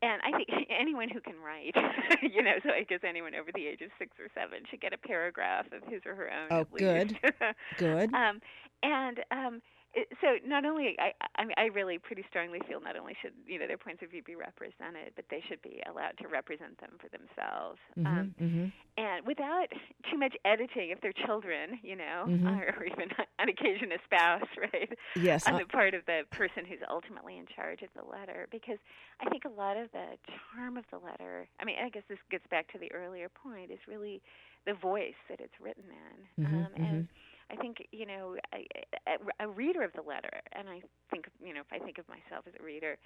[0.02, 1.74] and I think anyone who can write,
[2.22, 4.92] you know, so I guess anyone over the age of six or seven should get
[4.92, 6.48] a paragraph of his or her own.
[6.50, 7.14] Oh, least.
[7.78, 8.12] Good.
[8.12, 8.40] um,
[8.82, 9.62] and um,
[9.96, 13.32] it, so not only I, I mean, I really pretty strongly feel not only should
[13.46, 16.78] you know their points of view be represented, but they should be allowed to represent
[16.80, 17.80] them for themselves.
[17.96, 18.66] hmm Um, hmm
[18.98, 19.68] and without
[20.10, 22.46] too much editing if they're children, you know, Mhm.
[22.48, 23.08] or, or even
[23.40, 24.88] on occasion a spouse, right?
[25.16, 25.46] Yes.
[25.46, 28.78] on uh, the part of the person who's ultimately in charge of the letter because
[29.20, 30.16] I think a lot of the
[30.54, 33.70] charm of the letter I mean I guess this gets back to the earlier point
[33.70, 34.22] is really
[34.66, 37.08] the voice that it's written in Mhm, um, and
[37.50, 38.66] I think you know a,
[39.06, 42.06] a, a reader of the letter and I think you know if I think of
[42.08, 42.96] myself as a reader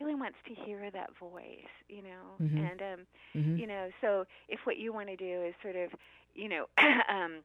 [0.00, 2.70] really wants to hear that voice you know Mhm.
[2.70, 3.00] and um
[3.34, 3.56] mhm.
[3.56, 5.90] you know so if what you want to do is sort of
[6.34, 6.66] you know
[7.08, 7.42] um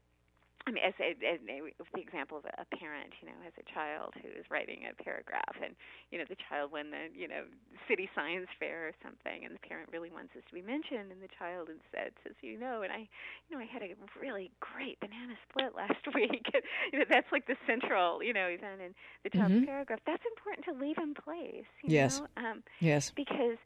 [0.65, 4.29] I mean, as, as, the example of a parent, you know, has a child who
[4.31, 5.75] is writing a paragraph, and
[6.09, 7.43] you know, the child won the you know
[7.87, 11.19] city science fair or something, and the parent really wants this to be mentioned, and
[11.19, 13.11] the child instead says, you know, and I,
[13.47, 16.47] you know, I had a really great banana split last week.
[16.93, 18.95] you know, that's like the central, you know, event in
[19.27, 19.65] the child's Mhm.
[19.67, 19.99] paragraph.
[20.07, 21.67] That's important to leave in place.
[21.83, 22.21] You Yes.
[22.23, 22.27] Know?
[22.39, 23.11] Um, yes.
[23.11, 23.59] because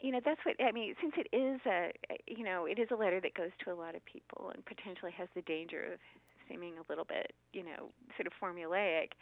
[0.00, 0.94] you know that's what I mean.
[1.00, 1.90] Since it is a
[2.28, 5.10] you know it is a letter that goes to a lot of people and potentially
[5.12, 5.98] has the danger of
[6.48, 9.12] seeming a little bit you know sort of formulaic.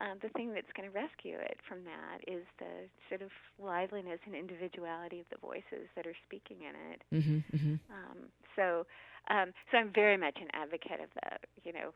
[0.00, 4.20] Um, the thing that's going to rescue it from that is the sort of liveliness
[4.26, 7.02] and individuality of the voices that are speaking in it.
[7.12, 8.86] hmm hmm Um, so,
[9.30, 11.92] um, so I'm very much an advocate of the, you know,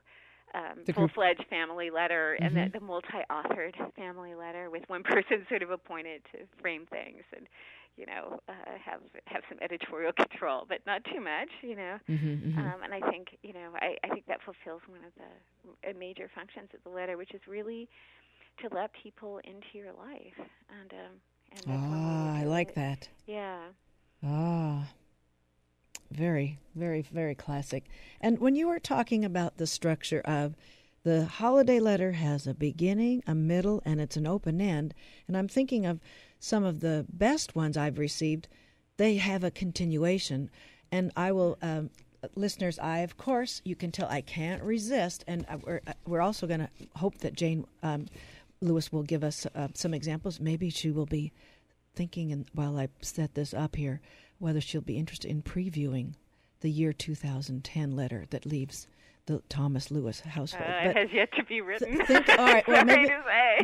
[0.55, 2.57] um, full-fledged family letter and Mhm.
[2.57, 7.47] the, the multi-authored family letter with one person sort of appointed to frame things and,
[7.97, 8.53] you know, uh,
[8.84, 11.99] have have some editorial control, but not too much, you know.
[12.07, 15.12] hmm hmm Um, and I think, you know, I, I think that fulfills one of
[15.16, 17.88] the uh, major functions of the letter, which is really
[18.61, 20.38] to let people into your life.
[20.80, 21.14] And um,
[21.53, 22.74] and that's one way to ah, I like it.
[22.76, 23.09] that.
[23.26, 23.59] Yeah.
[24.24, 24.88] Ah,
[26.11, 27.84] very, very, very classic.
[28.20, 30.55] And when you were talking about the structure of
[31.05, 34.95] the holiday letter has a beginning, a middle, and it's an open end,
[35.26, 36.01] and I'm thinking of
[36.43, 38.49] some of the best ones I've received
[38.97, 40.51] they have a continuation.
[40.90, 41.90] And I will, um,
[42.34, 45.24] listeners, I, of course, you can tell I can't resist.
[45.26, 48.07] And uh, we're, uh, we're also going to hope that Jayne um,
[48.61, 50.40] Lewis will give us uh, some examples.
[50.40, 51.32] Maybe she will be
[51.95, 54.01] thinking, while I set this up here,
[54.38, 56.14] whether she'll be interested in previewing
[56.61, 58.86] the year 2010 letter that leaves
[59.27, 60.68] the Thomas Lewis household.
[60.68, 61.97] Uh, it has yet to be written.
[61.97, 63.11] Th- think, all right, well, maybe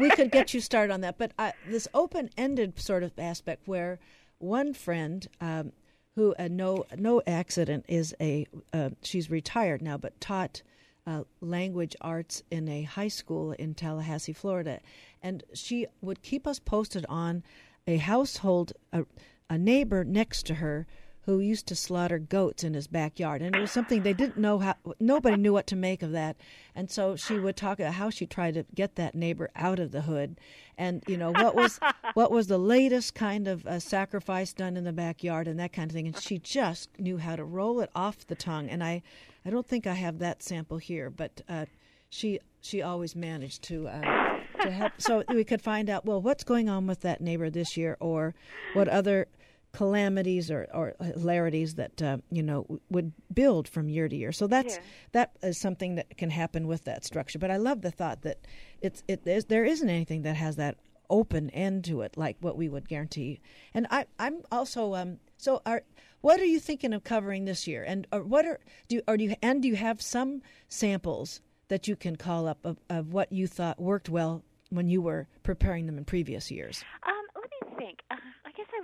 [0.01, 1.19] we could get you started on that.
[1.19, 3.99] But uh, this open-ended sort of aspect, where
[4.39, 5.73] one friend um,
[6.15, 10.63] who uh, no no accident is a uh, she's retired now, but taught.
[11.07, 14.79] Uh, language arts in a high school in Tallahassee, Florida,
[15.23, 17.43] and she would keep us posted on
[17.87, 19.07] a household, a,
[19.49, 20.87] a neighbor next to her
[21.29, 24.59] who used to slaughter goats in his backyard, and it was something they didn't know
[24.61, 24.75] how.
[24.99, 26.39] Nobody knew what to make of that,
[26.75, 29.93] and so she would talk about how she tried to get that neighbor out of
[29.93, 30.41] the hood,
[30.79, 31.81] and you know what was
[32.15, 35.91] what was the latest kind of uh, sacrifice done in the backyard and that kind
[35.91, 38.71] of thing, and she just knew how to roll it off the tongue.
[38.71, 39.03] And I,
[39.45, 41.67] I don't think I have that sample here, but uh,
[42.09, 43.87] she she always managed to.
[43.87, 44.25] Uh,
[44.63, 47.77] to help, so we could find out well what's going on with that neighbor this
[47.77, 48.35] year, or
[48.73, 49.29] what other
[49.73, 54.33] calamities or, or hilarities that uh, you know would build from year to year.
[54.33, 54.83] So that's Yeah.
[55.13, 57.39] that is something that can happen with that structure.
[57.39, 58.39] But I love the thought that
[58.81, 60.77] it's it there's, there isn't anything that has that
[61.11, 63.41] open end to it like what we would guarantee.
[63.75, 65.83] And I I'm also um so are
[66.21, 67.85] what are you thinking of covering this year?
[67.87, 71.41] And or what are do you, or do you and do you have some samples
[71.69, 75.29] that you can call up of, of what you thought worked well when you were
[75.43, 76.83] preparing them in previous years?
[77.07, 77.99] Um, let me think.
[78.11, 78.38] Uh, I guess I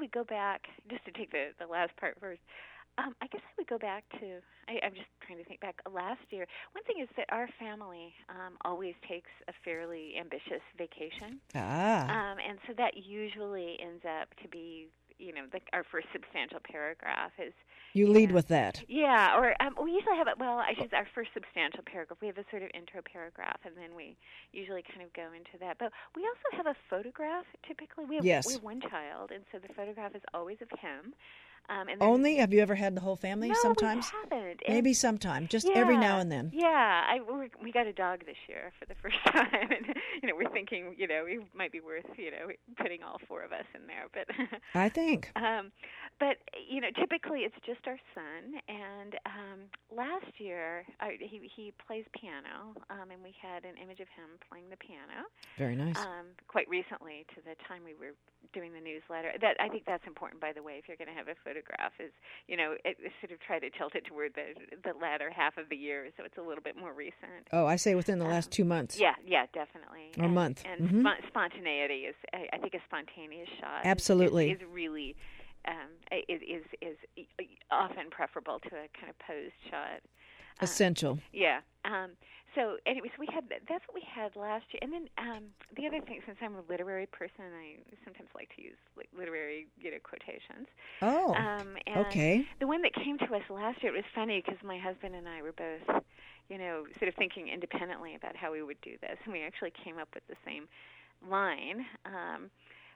[0.05, 2.41] would go back just to take the the last part first.
[2.97, 4.39] Um, I guess I would go back to.
[4.71, 5.81] I, I'm just trying to think back.
[5.91, 6.47] Last year,
[6.79, 12.07] one thing is that our family um, always takes a fairly ambitious vacation, Ah.
[12.07, 14.87] um, and so that usually ends up to be,
[15.19, 17.53] you know, the, our first substantial paragraph is
[17.95, 18.35] You lead Yeah.
[18.35, 18.83] with that.
[18.89, 20.39] Yeah, or um, we usually have it.
[20.39, 22.19] Well, I should our first substantial paragraph.
[22.21, 24.17] We have a sort of intro paragraph, and then we
[24.53, 25.79] usually kind of go into that.
[25.79, 27.47] But we also have a photograph.
[27.67, 28.47] Typically, we have Yes.
[28.47, 31.15] we have one child, and so the photograph is always of him.
[31.69, 32.37] Um, and Only?
[32.37, 34.11] Have you ever had the whole family no, sometimes?
[34.13, 34.61] we haven't.
[34.67, 36.51] And- Maybe sometime, just every now and then.
[36.53, 36.69] Yeah,
[37.09, 40.35] I we we got a dog this year for the first time, and you know
[40.37, 43.65] we're thinking you know it might be worth you know putting all four of us
[43.75, 44.27] in there, but
[44.75, 45.31] I think.
[45.37, 45.73] um,
[46.21, 46.39] but
[46.71, 48.61] you know, typically it's just our son.
[48.69, 49.59] And um,
[49.95, 54.39] last year, I, he he plays piano, um, and we had an image of him
[54.49, 55.27] playing the piano.
[55.59, 55.99] Very nice.
[55.99, 58.15] Um, quite recently, to the time we were
[58.53, 59.33] doing the newsletter.
[59.41, 60.79] That I think that's important, by the way.
[60.79, 62.13] If you're going to have a photograph, is
[62.47, 65.69] you know, it, sort of try to tilt it toward the the latter half of
[65.69, 67.49] the year, so it's a little bit more recent.
[67.53, 68.99] oh, I say within the last two months.
[68.99, 70.13] Yeah, yeah, definitely.
[70.19, 70.63] Or and, month.
[70.65, 71.01] And Mhm.
[71.01, 73.83] spon- spontaneity is, I, I think, a spontaneous shot.
[73.85, 74.51] Absolutely.
[74.51, 75.17] is, is really
[75.67, 75.91] um,
[76.29, 76.97] is, is is
[77.71, 80.01] often preferable to a kind of posed shot.
[80.61, 81.19] Uh, Essential.
[81.33, 81.61] yeah.
[81.85, 82.11] Um,
[82.55, 85.45] so, anyways, we had that's what we had last year, and then um,
[85.77, 89.67] the other thing, since I'm a literary person, I sometimes like to use like literary,
[89.81, 90.69] you know, quotations.
[91.03, 92.47] Oh, Um, and okay.
[92.61, 95.29] the one that came to us last year, it was funny because my husband and
[95.29, 96.05] I were both,
[96.49, 99.73] you know, sort of thinking independently about how we would do this, and we actually
[99.83, 100.69] came up with the same
[101.29, 102.51] line, um,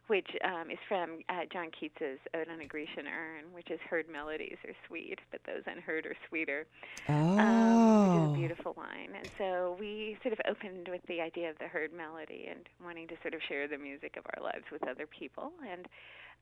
[0.08, 4.08] which um, is from uh, John Keats's Ode on a Grecian Urn, which is "Heard
[4.10, 6.66] melodies are sweet, but those unheard are sweeter."
[7.38, 8.26] Um, which is Oh.
[8.26, 9.14] a beautiful line.
[9.18, 13.06] And so we sort of opened with the idea of the heard melody and wanting
[13.08, 15.86] to sort of share the music of our lives with other people and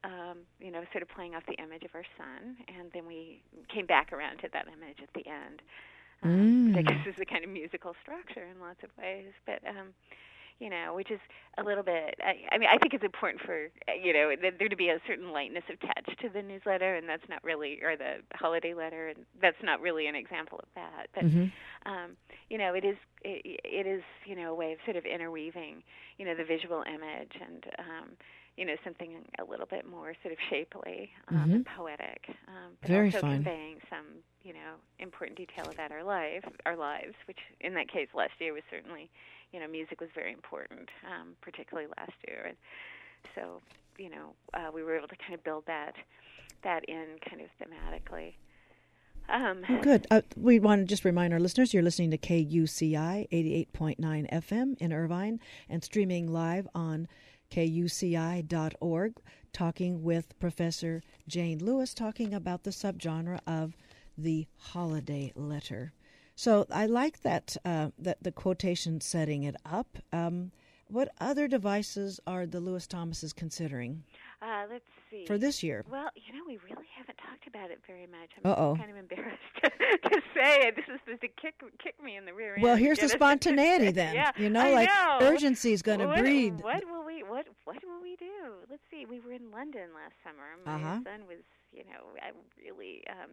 [0.05, 3.43] um, you know, sort of playing off the image of our son and then we
[3.73, 5.61] came back around to that image at the end.
[6.23, 6.89] Um, which I Mm.
[6.89, 9.33] guess is a kind of musical structure in lots of ways.
[9.47, 9.93] But um
[10.59, 11.21] you know, which is
[11.59, 12.15] a little bit.
[12.23, 13.69] I, I mean, I think it's important for
[14.03, 17.43] you know there to be a certain lightness attached to the newsletter, and that's not
[17.45, 21.07] really, or the holiday letter, and that's not really an example of that.
[21.15, 21.53] But Mhm.
[21.87, 22.17] um,
[22.49, 25.83] you know, it is it, it is you know a way of sort of interweaving
[26.19, 28.11] you know the visual image and um,
[28.57, 32.89] you know something a little bit more sort of shapely um, and poetic, um, but
[32.89, 32.93] Mm-hmm.
[32.93, 33.35] Very also fun.
[33.35, 34.07] conveying some
[34.43, 38.53] you know important detail about our life, our lives, which in that case last year
[38.53, 39.11] was certainly
[39.53, 42.57] you know music was very important, um, particularly last year, and
[43.35, 43.61] so
[43.99, 45.95] you know uh, we were able to kind of build that
[46.63, 48.35] that in kind of thematically.
[49.29, 50.07] Um, Oh, good.
[50.11, 53.29] Uh, we want to just remind our listeners you're listening to KUCI
[53.73, 53.99] 88.9
[54.33, 57.09] FM in Irvine and streaming live on
[57.51, 59.13] kuci.org,
[59.53, 63.77] talking with Professor Jayne Lewis, talking about the subgenre of
[64.19, 65.93] the holiday letter.
[66.35, 69.99] So I like that uh, that the quotation setting it up.
[70.13, 70.53] Um,
[70.89, 74.05] what other devices are the Lewis Thomases considering
[74.41, 74.85] uh, let's
[75.21, 75.27] see.
[75.27, 75.85] for this year?
[75.91, 78.31] Well, you know, we really haven't talked about it very much.
[78.45, 78.77] I'm Uh-oh.
[78.77, 80.77] kind of embarrassed to, to say it.
[80.77, 82.63] This is supposed to kick kick me in the rear end.
[82.63, 84.15] Well, here's the spontaneity then.
[84.15, 85.19] yeah, you know, I like know.
[85.27, 86.61] urgency is going to breed.
[86.63, 88.55] What will we what what will we do?
[88.71, 89.07] Let's see.
[89.07, 90.57] We were in London last summer.
[90.65, 91.01] My Uh-huh.
[91.05, 91.43] son was,
[91.73, 92.31] you know, I
[92.63, 93.31] really um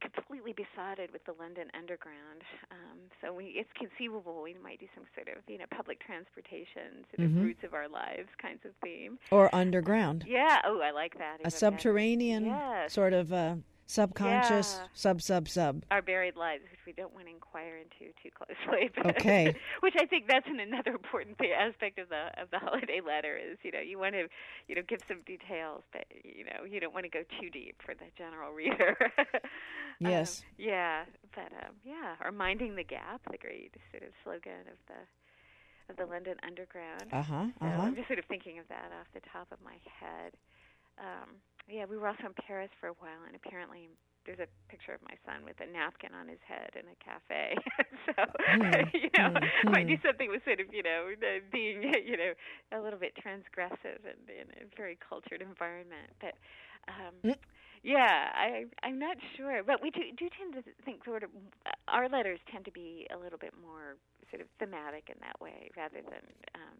[0.00, 2.42] completely besotted with the London Underground.
[2.70, 7.04] Um, so we, it's conceivable we might do some sort of, you know, public transportation,
[7.14, 7.42] sort of Mhm.
[7.42, 9.18] roots of our lives kinds of theme.
[9.30, 10.60] Or underground, Yeah.
[10.64, 11.40] Oh, I like that.
[11.44, 12.92] a subterranean Yes.
[12.92, 13.56] sort of uh,
[13.88, 14.86] subconscious Yeah.
[14.92, 15.82] sub sub sub.
[15.90, 18.90] our buried lives, which we don't want to inquire into too closely.
[18.94, 19.56] But Okay.
[19.80, 23.56] which I think that's an, another important aspect of the of the holiday letter is
[23.64, 24.28] you know you want to
[24.68, 27.76] you know give some details, but you know you don't want to go too deep
[27.84, 28.96] for the general reader.
[30.04, 30.44] Um, Yes.
[30.58, 35.00] yeah, but um, yeah, or minding the gap, the great sort of slogan of the
[35.90, 37.08] of the London Underground.
[37.10, 37.46] Uh huh.
[37.60, 37.82] Uh huh.
[37.88, 40.34] I'm just sort of thinking of that off the top of my head.
[41.00, 43.88] Um, yeah, we were also in Paris for a while, and apparently
[44.26, 47.56] there's a picture of my son with a napkin on his head in a cafe.
[48.08, 50.02] so Hmm, you know, hmm, I might do hmm.
[50.04, 51.12] something with sort of you know
[51.52, 52.32] being you know
[52.72, 56.34] a little bit transgressive and in a very cultured environment, but.
[56.88, 57.34] Um, Mm.
[57.82, 61.30] yeah, I I'm not sure, but we do do tend to think sort of
[61.88, 63.96] our letters tend to be a little bit more
[64.30, 66.76] sort of thematic in that way, rather than um,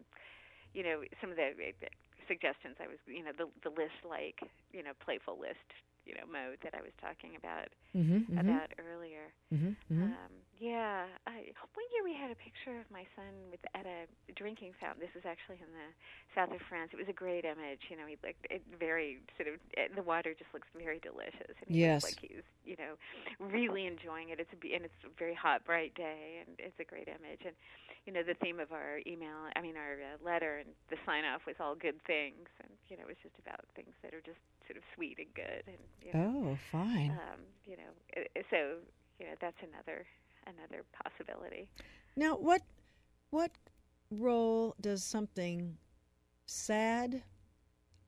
[0.73, 1.87] you know some of the uh,
[2.27, 4.37] suggestions I was you know the the list like
[4.71, 5.65] you know playful list
[6.05, 8.37] you know mode that I was talking about Mm-hmm.
[8.37, 9.33] about earlier.
[9.53, 9.73] Mm-hmm.
[9.89, 10.03] mm-hmm.
[10.13, 14.05] Um, yeah, I, one year we had a picture of my son with at a
[14.35, 14.99] drinking fountain.
[14.99, 15.89] This was actually in the
[16.35, 16.91] south of France.
[16.91, 17.87] It was a great image.
[17.87, 21.55] You know, he looked it very sort of it, the water just looks very delicious,
[21.63, 22.03] and he Yes.
[22.03, 22.99] like he's you know
[23.39, 24.39] really enjoying it.
[24.43, 27.47] It's a be- and it's a very hot, bright day, and it's a great image.
[27.47, 27.55] And
[28.05, 31.23] you know, the theme of our email, I mean our uh, letter, and the sign
[31.23, 34.23] off was all good things, and you know, it was just about things that are
[34.27, 37.15] just sort of sweet and good, and you know, Oh, fine.
[37.15, 38.83] um, you know, uh, so
[39.19, 40.05] you know that's another
[40.47, 41.69] another possibility.
[42.15, 42.61] Now, what
[43.29, 43.51] what
[44.11, 45.77] role does something
[46.45, 47.23] sad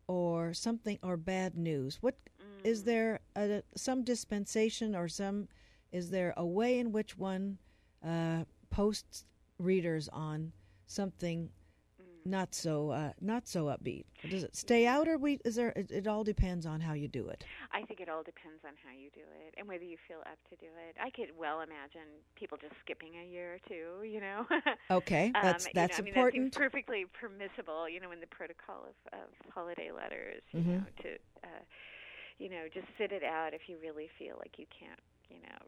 [0.07, 1.97] or something or bad news?
[2.01, 2.15] What
[2.63, 2.85] is Mm.
[2.85, 5.47] there a, some dispensation or some
[5.91, 7.57] is there a way in which one
[8.03, 9.25] uh, posts
[9.57, 10.51] readers on
[10.87, 11.49] something.
[12.25, 14.05] Not so uh, not so upbeat?
[14.27, 15.69] Does it stay out or we is there?
[15.75, 17.47] It, it all depends on how you do it.
[17.71, 20.37] I think it all depends on how you do it and whether you feel up
[20.49, 20.95] to do it.
[21.01, 24.03] I could well imagine people just skipping a year or two.
[24.07, 24.45] You know.
[24.91, 26.53] Okay, that's um, that's you know, I mean, important.
[26.53, 30.67] That perfectly permissible, you know, in the protocol of, of holiday letters, you Mhm.
[30.67, 31.09] know, to,
[31.47, 31.63] uh,
[32.39, 34.99] you know, just sit it out if you really feel like you can't,
[35.29, 35.59] you know,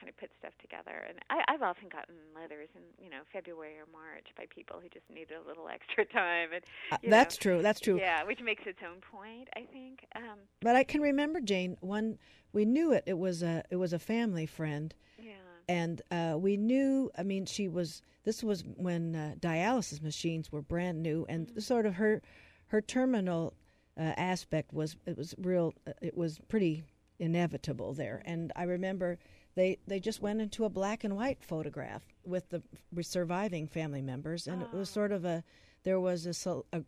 [0.00, 1.04] kind of put stuff together.
[1.08, 4.88] And I, I've often gotten letters in, you know, February or March by people who
[4.88, 6.48] just needed a little extra time.
[6.54, 7.62] And Uh, that's know, true.
[7.62, 7.98] That's true.
[7.98, 10.06] Yeah, which makes its own point, I think.
[10.16, 11.76] Um, But I can remember Jayne.
[11.80, 12.18] One
[12.52, 13.04] we knew it.
[13.06, 15.34] It was a it was a family friend, yeah.
[15.68, 17.10] and uh, we knew.
[17.16, 18.02] I mean, she was.
[18.24, 21.60] This was when uh, dialysis machines were brand new, and Mm-hmm.
[21.60, 22.22] sort of her
[22.68, 23.54] her terminal
[23.96, 25.74] uh, aspect was it was real.
[25.86, 26.82] uh, It was pretty
[27.18, 29.18] inevitable there, and I remember.
[29.56, 32.62] They, they just went into a black and white photograph with the
[33.02, 34.92] surviving family members, and it was Oh.
[34.94, 35.42] sort of a
[35.82, 36.82] there was a, a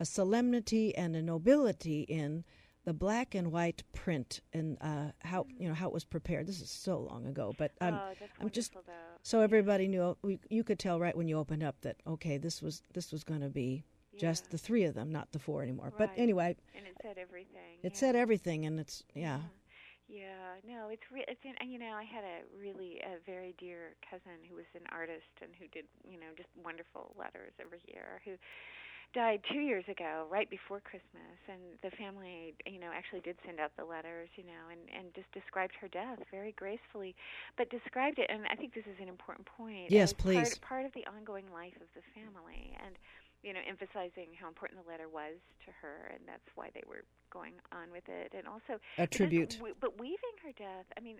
[0.00, 2.44] a solemnity and a nobility in
[2.84, 6.46] the black and white print and uh, how you know how it was prepared.
[6.46, 8.80] This is so long ago, but um, oh, I'm just though.
[9.22, 10.16] so everybody knew.
[10.22, 13.22] We, you could tell right when you opened up that okay, this was this was
[13.24, 13.84] going to be
[14.18, 15.92] just the three of them, not the four anymore.
[15.96, 17.78] But anyway, And it said everything.
[17.82, 17.98] it yeah.
[17.98, 19.38] said everything, and it's yeah.
[19.38, 19.40] Yeah,
[20.68, 23.96] no, it's re- it's in, and you know I had a really a very dear
[24.04, 28.20] cousin who was an artist and who did you know just wonderful letters every year
[28.24, 28.36] who
[29.14, 33.60] died two years ago right before Christmas and the family you know actually did send
[33.60, 37.14] out the letters you know and and just described her death very gracefully
[37.56, 40.56] but described it and I think this is an important point Yes, please.
[40.60, 42.96] part, part of the ongoing life of the family and
[43.42, 47.02] you know emphasizing how important the letter was to her and that's why they were
[47.30, 49.56] going on with it and also A tribute.
[49.56, 51.16] w- but weaving her death, I mean,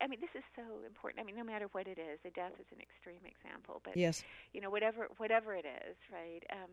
[0.00, 1.20] I mean, this is so important.
[1.20, 4.20] I mean, no matter what it is, the death is an extreme example, but Yes.
[4.52, 6.44] you know, whatever whatever it is, right?
[6.52, 6.68] Um,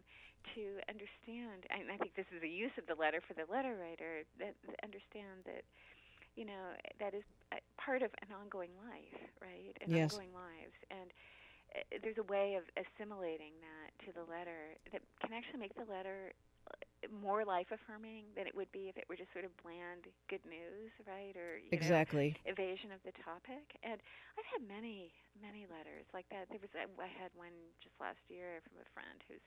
[0.56, 3.78] to understand, and I think this is a use of the letter for the letter
[3.80, 5.64] writer that understand that,
[6.36, 7.24] you know, that is
[7.56, 9.72] uh, part of an ongoing life, right?
[9.80, 10.12] An Yes.
[10.12, 11.14] ongoing lives, and
[12.04, 16.34] there's a way of assimilating that to the letter that can actually make the letter
[16.70, 16.78] uh,
[17.10, 20.44] more life affirming than it would be if it were just sort of bland good
[20.48, 21.36] news, right?
[21.36, 22.38] Or you know, Exactly.
[22.46, 23.64] evasion of the topic.
[23.84, 24.00] And
[24.38, 26.48] I've had many, many letters like that.
[26.52, 27.54] There was I had one
[27.84, 29.44] just last year from a friend whose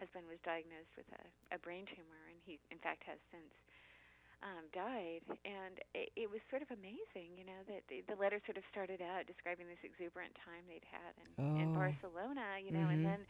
[0.00, 1.24] husband was diagnosed with a,
[1.54, 3.52] a brain tumor, and he in fact has since
[4.44, 8.56] um, died, and it, it sort of amazing, you know, that the, the letter sort
[8.56, 11.58] of started out describing this exuberant time they'd had in, Oh.
[11.62, 12.94] in Barcelona, you know, Mhm.
[12.94, 13.20] and then,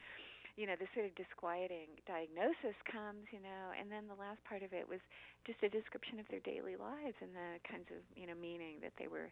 [0.56, 4.62] you know, the sort of disquieting diagnosis comes, you know, and then the last part
[4.62, 5.00] of it was
[5.44, 8.92] just a description of their daily lives and the kinds of, you know, meaning that
[8.98, 9.30] they were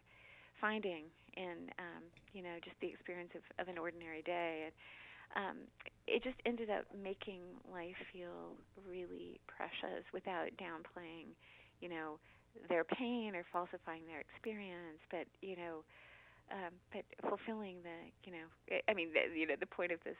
[0.61, 1.05] finding
[1.37, 4.65] in, um, you know, just the experience of, of an ordinary day.
[4.69, 4.73] And,
[5.35, 5.57] um,
[6.07, 8.55] it just ended up making life feel
[8.87, 11.33] really precious without downplaying,
[11.81, 12.19] you know,
[12.69, 15.83] their pain or falsifying their experience, but you know,
[16.51, 20.17] um, but fulfilling the, you know, I- mean, the, you know, the point of this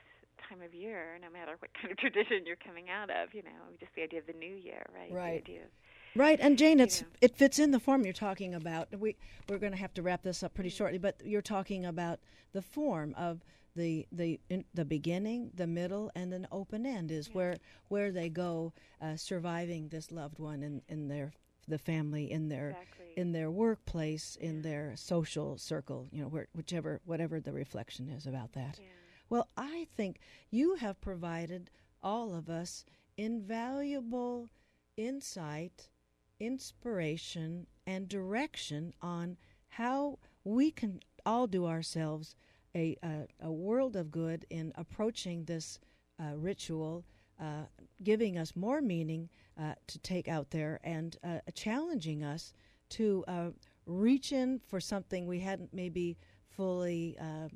[0.50, 3.50] time of year, no matter what kind of tradition you're coming out of, you know,
[3.80, 5.12] just the idea of the new year, right?
[5.12, 5.46] Right.
[5.46, 5.70] The idea of,
[6.18, 7.08] Right, and Jayne, it's know.
[7.20, 8.88] it fits in the form you're talking about.
[8.98, 9.18] We
[9.50, 12.20] we're going to have to wrap this up pretty shortly, but you're talking about
[12.54, 13.42] the form of
[13.76, 17.58] the the in, the beginning, the middle, and an open end is where
[17.90, 18.72] where they go,
[19.02, 21.34] uh, surviving this loved one in in their
[21.68, 23.06] the family in their Exactly.
[23.16, 28.26] in their workplace in their social circle you know where, whichever whatever the reflection is
[28.26, 28.88] about that yeah.
[29.30, 30.20] well i think
[30.52, 31.70] you have provided
[32.04, 32.86] all of us
[33.18, 34.50] invaluable
[34.98, 35.90] insight
[36.40, 39.38] inspiration and direction on
[39.70, 42.36] how we can all do ourselves
[42.76, 45.80] a, a, a world of good in approaching this
[46.20, 47.06] uh, ritual,
[47.42, 47.64] uh,
[48.04, 49.30] giving us more meaning
[49.60, 52.54] uh, to take out there and uh, challenging us
[52.90, 53.50] to uh,
[53.86, 56.18] reach in for something we hadn't maybe
[56.50, 57.18] fully.
[57.20, 57.48] Uh,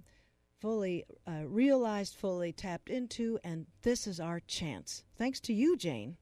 [0.62, 5.06] fully uh, realized, fully tapped into, and this is our chance.
[5.18, 6.18] Thanks to you, Jayne.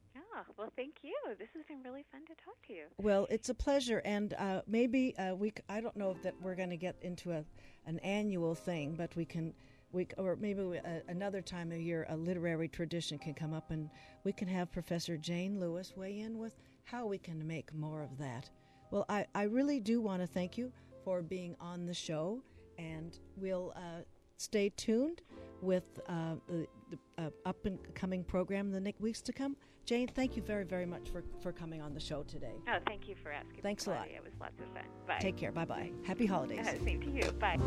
[0.57, 1.15] Well, thank you.
[1.37, 2.85] This has been really fun to talk to you.
[2.97, 5.49] Well, it's a pleasure, and uh, maybe uh, we.
[5.49, 7.43] c- I don't know if that we're going to get into a
[7.85, 9.53] an annual thing, but we can.
[9.91, 13.71] We, or maybe we, uh, another time of year, a literary tradition can come up,
[13.71, 13.89] and
[14.23, 18.17] we can have Professor Jayne Lewis weigh in with how we can make more of
[18.17, 18.49] that.
[18.91, 20.71] Well, I, I really do want to thank you
[21.03, 22.41] for being on the show,
[22.77, 24.01] and we'll uh,
[24.37, 25.21] stay tuned
[25.61, 29.55] with uh, the, the uh, up and coming program in the next weeks to come.
[29.85, 32.51] Jayne, thank you very, very much for, for coming on the show today.
[32.67, 33.61] Oh, thank you for asking.
[33.61, 34.07] Thanks a lot.
[34.07, 34.83] It was lots of fun.
[35.07, 35.17] Bye.
[35.21, 35.51] Take care.
[35.53, 35.91] Bye bye.
[36.03, 36.65] Happy holidays.
[36.83, 37.31] Same to you.
[37.39, 37.57] Bye.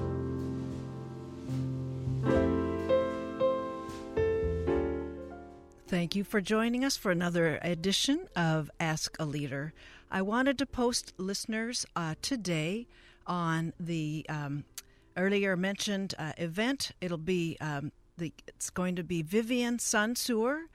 [5.91, 9.73] Thank you for joining us for another edition of Ask a Leader.
[10.09, 12.87] I wanted to post listeners uh, today
[13.27, 14.63] on the um,
[15.17, 16.93] earlier mentioned uh, event.
[17.01, 20.67] It'll be um, the it's going to be Vivien Sansour,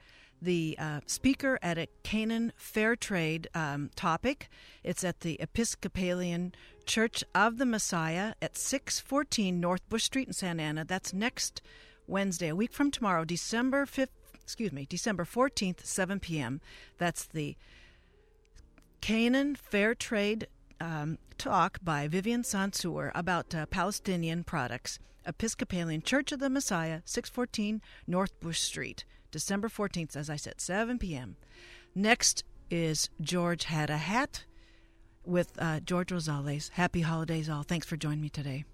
[0.42, 4.50] the uh, speaker at a Canaan Fair Trade um, topic.
[4.84, 6.54] It's at the Episcopalian
[6.84, 10.84] Church of the Messiah at 614 North Bush Street in Santa Ana.
[10.84, 11.62] That's next
[12.06, 14.08] Wednesday, a week from tomorrow, December 5th,
[14.46, 16.60] excuse me, December 14th, 7 p.m.
[16.98, 17.56] That's the
[19.00, 20.46] Canaan Fair Trade
[20.80, 25.00] um, talk by Vivien Sansour about uh, Palestinian products.
[25.26, 31.00] Episcopalian Church of the Messiah, 614 North Bush Street, December 14th, as I said, 7
[31.00, 31.34] p.m.
[31.92, 34.44] Next is George Had a Hat
[35.24, 36.70] with uh, George Rosales.
[36.70, 37.64] Happy holidays, all.
[37.64, 38.64] Thanks for joining me today.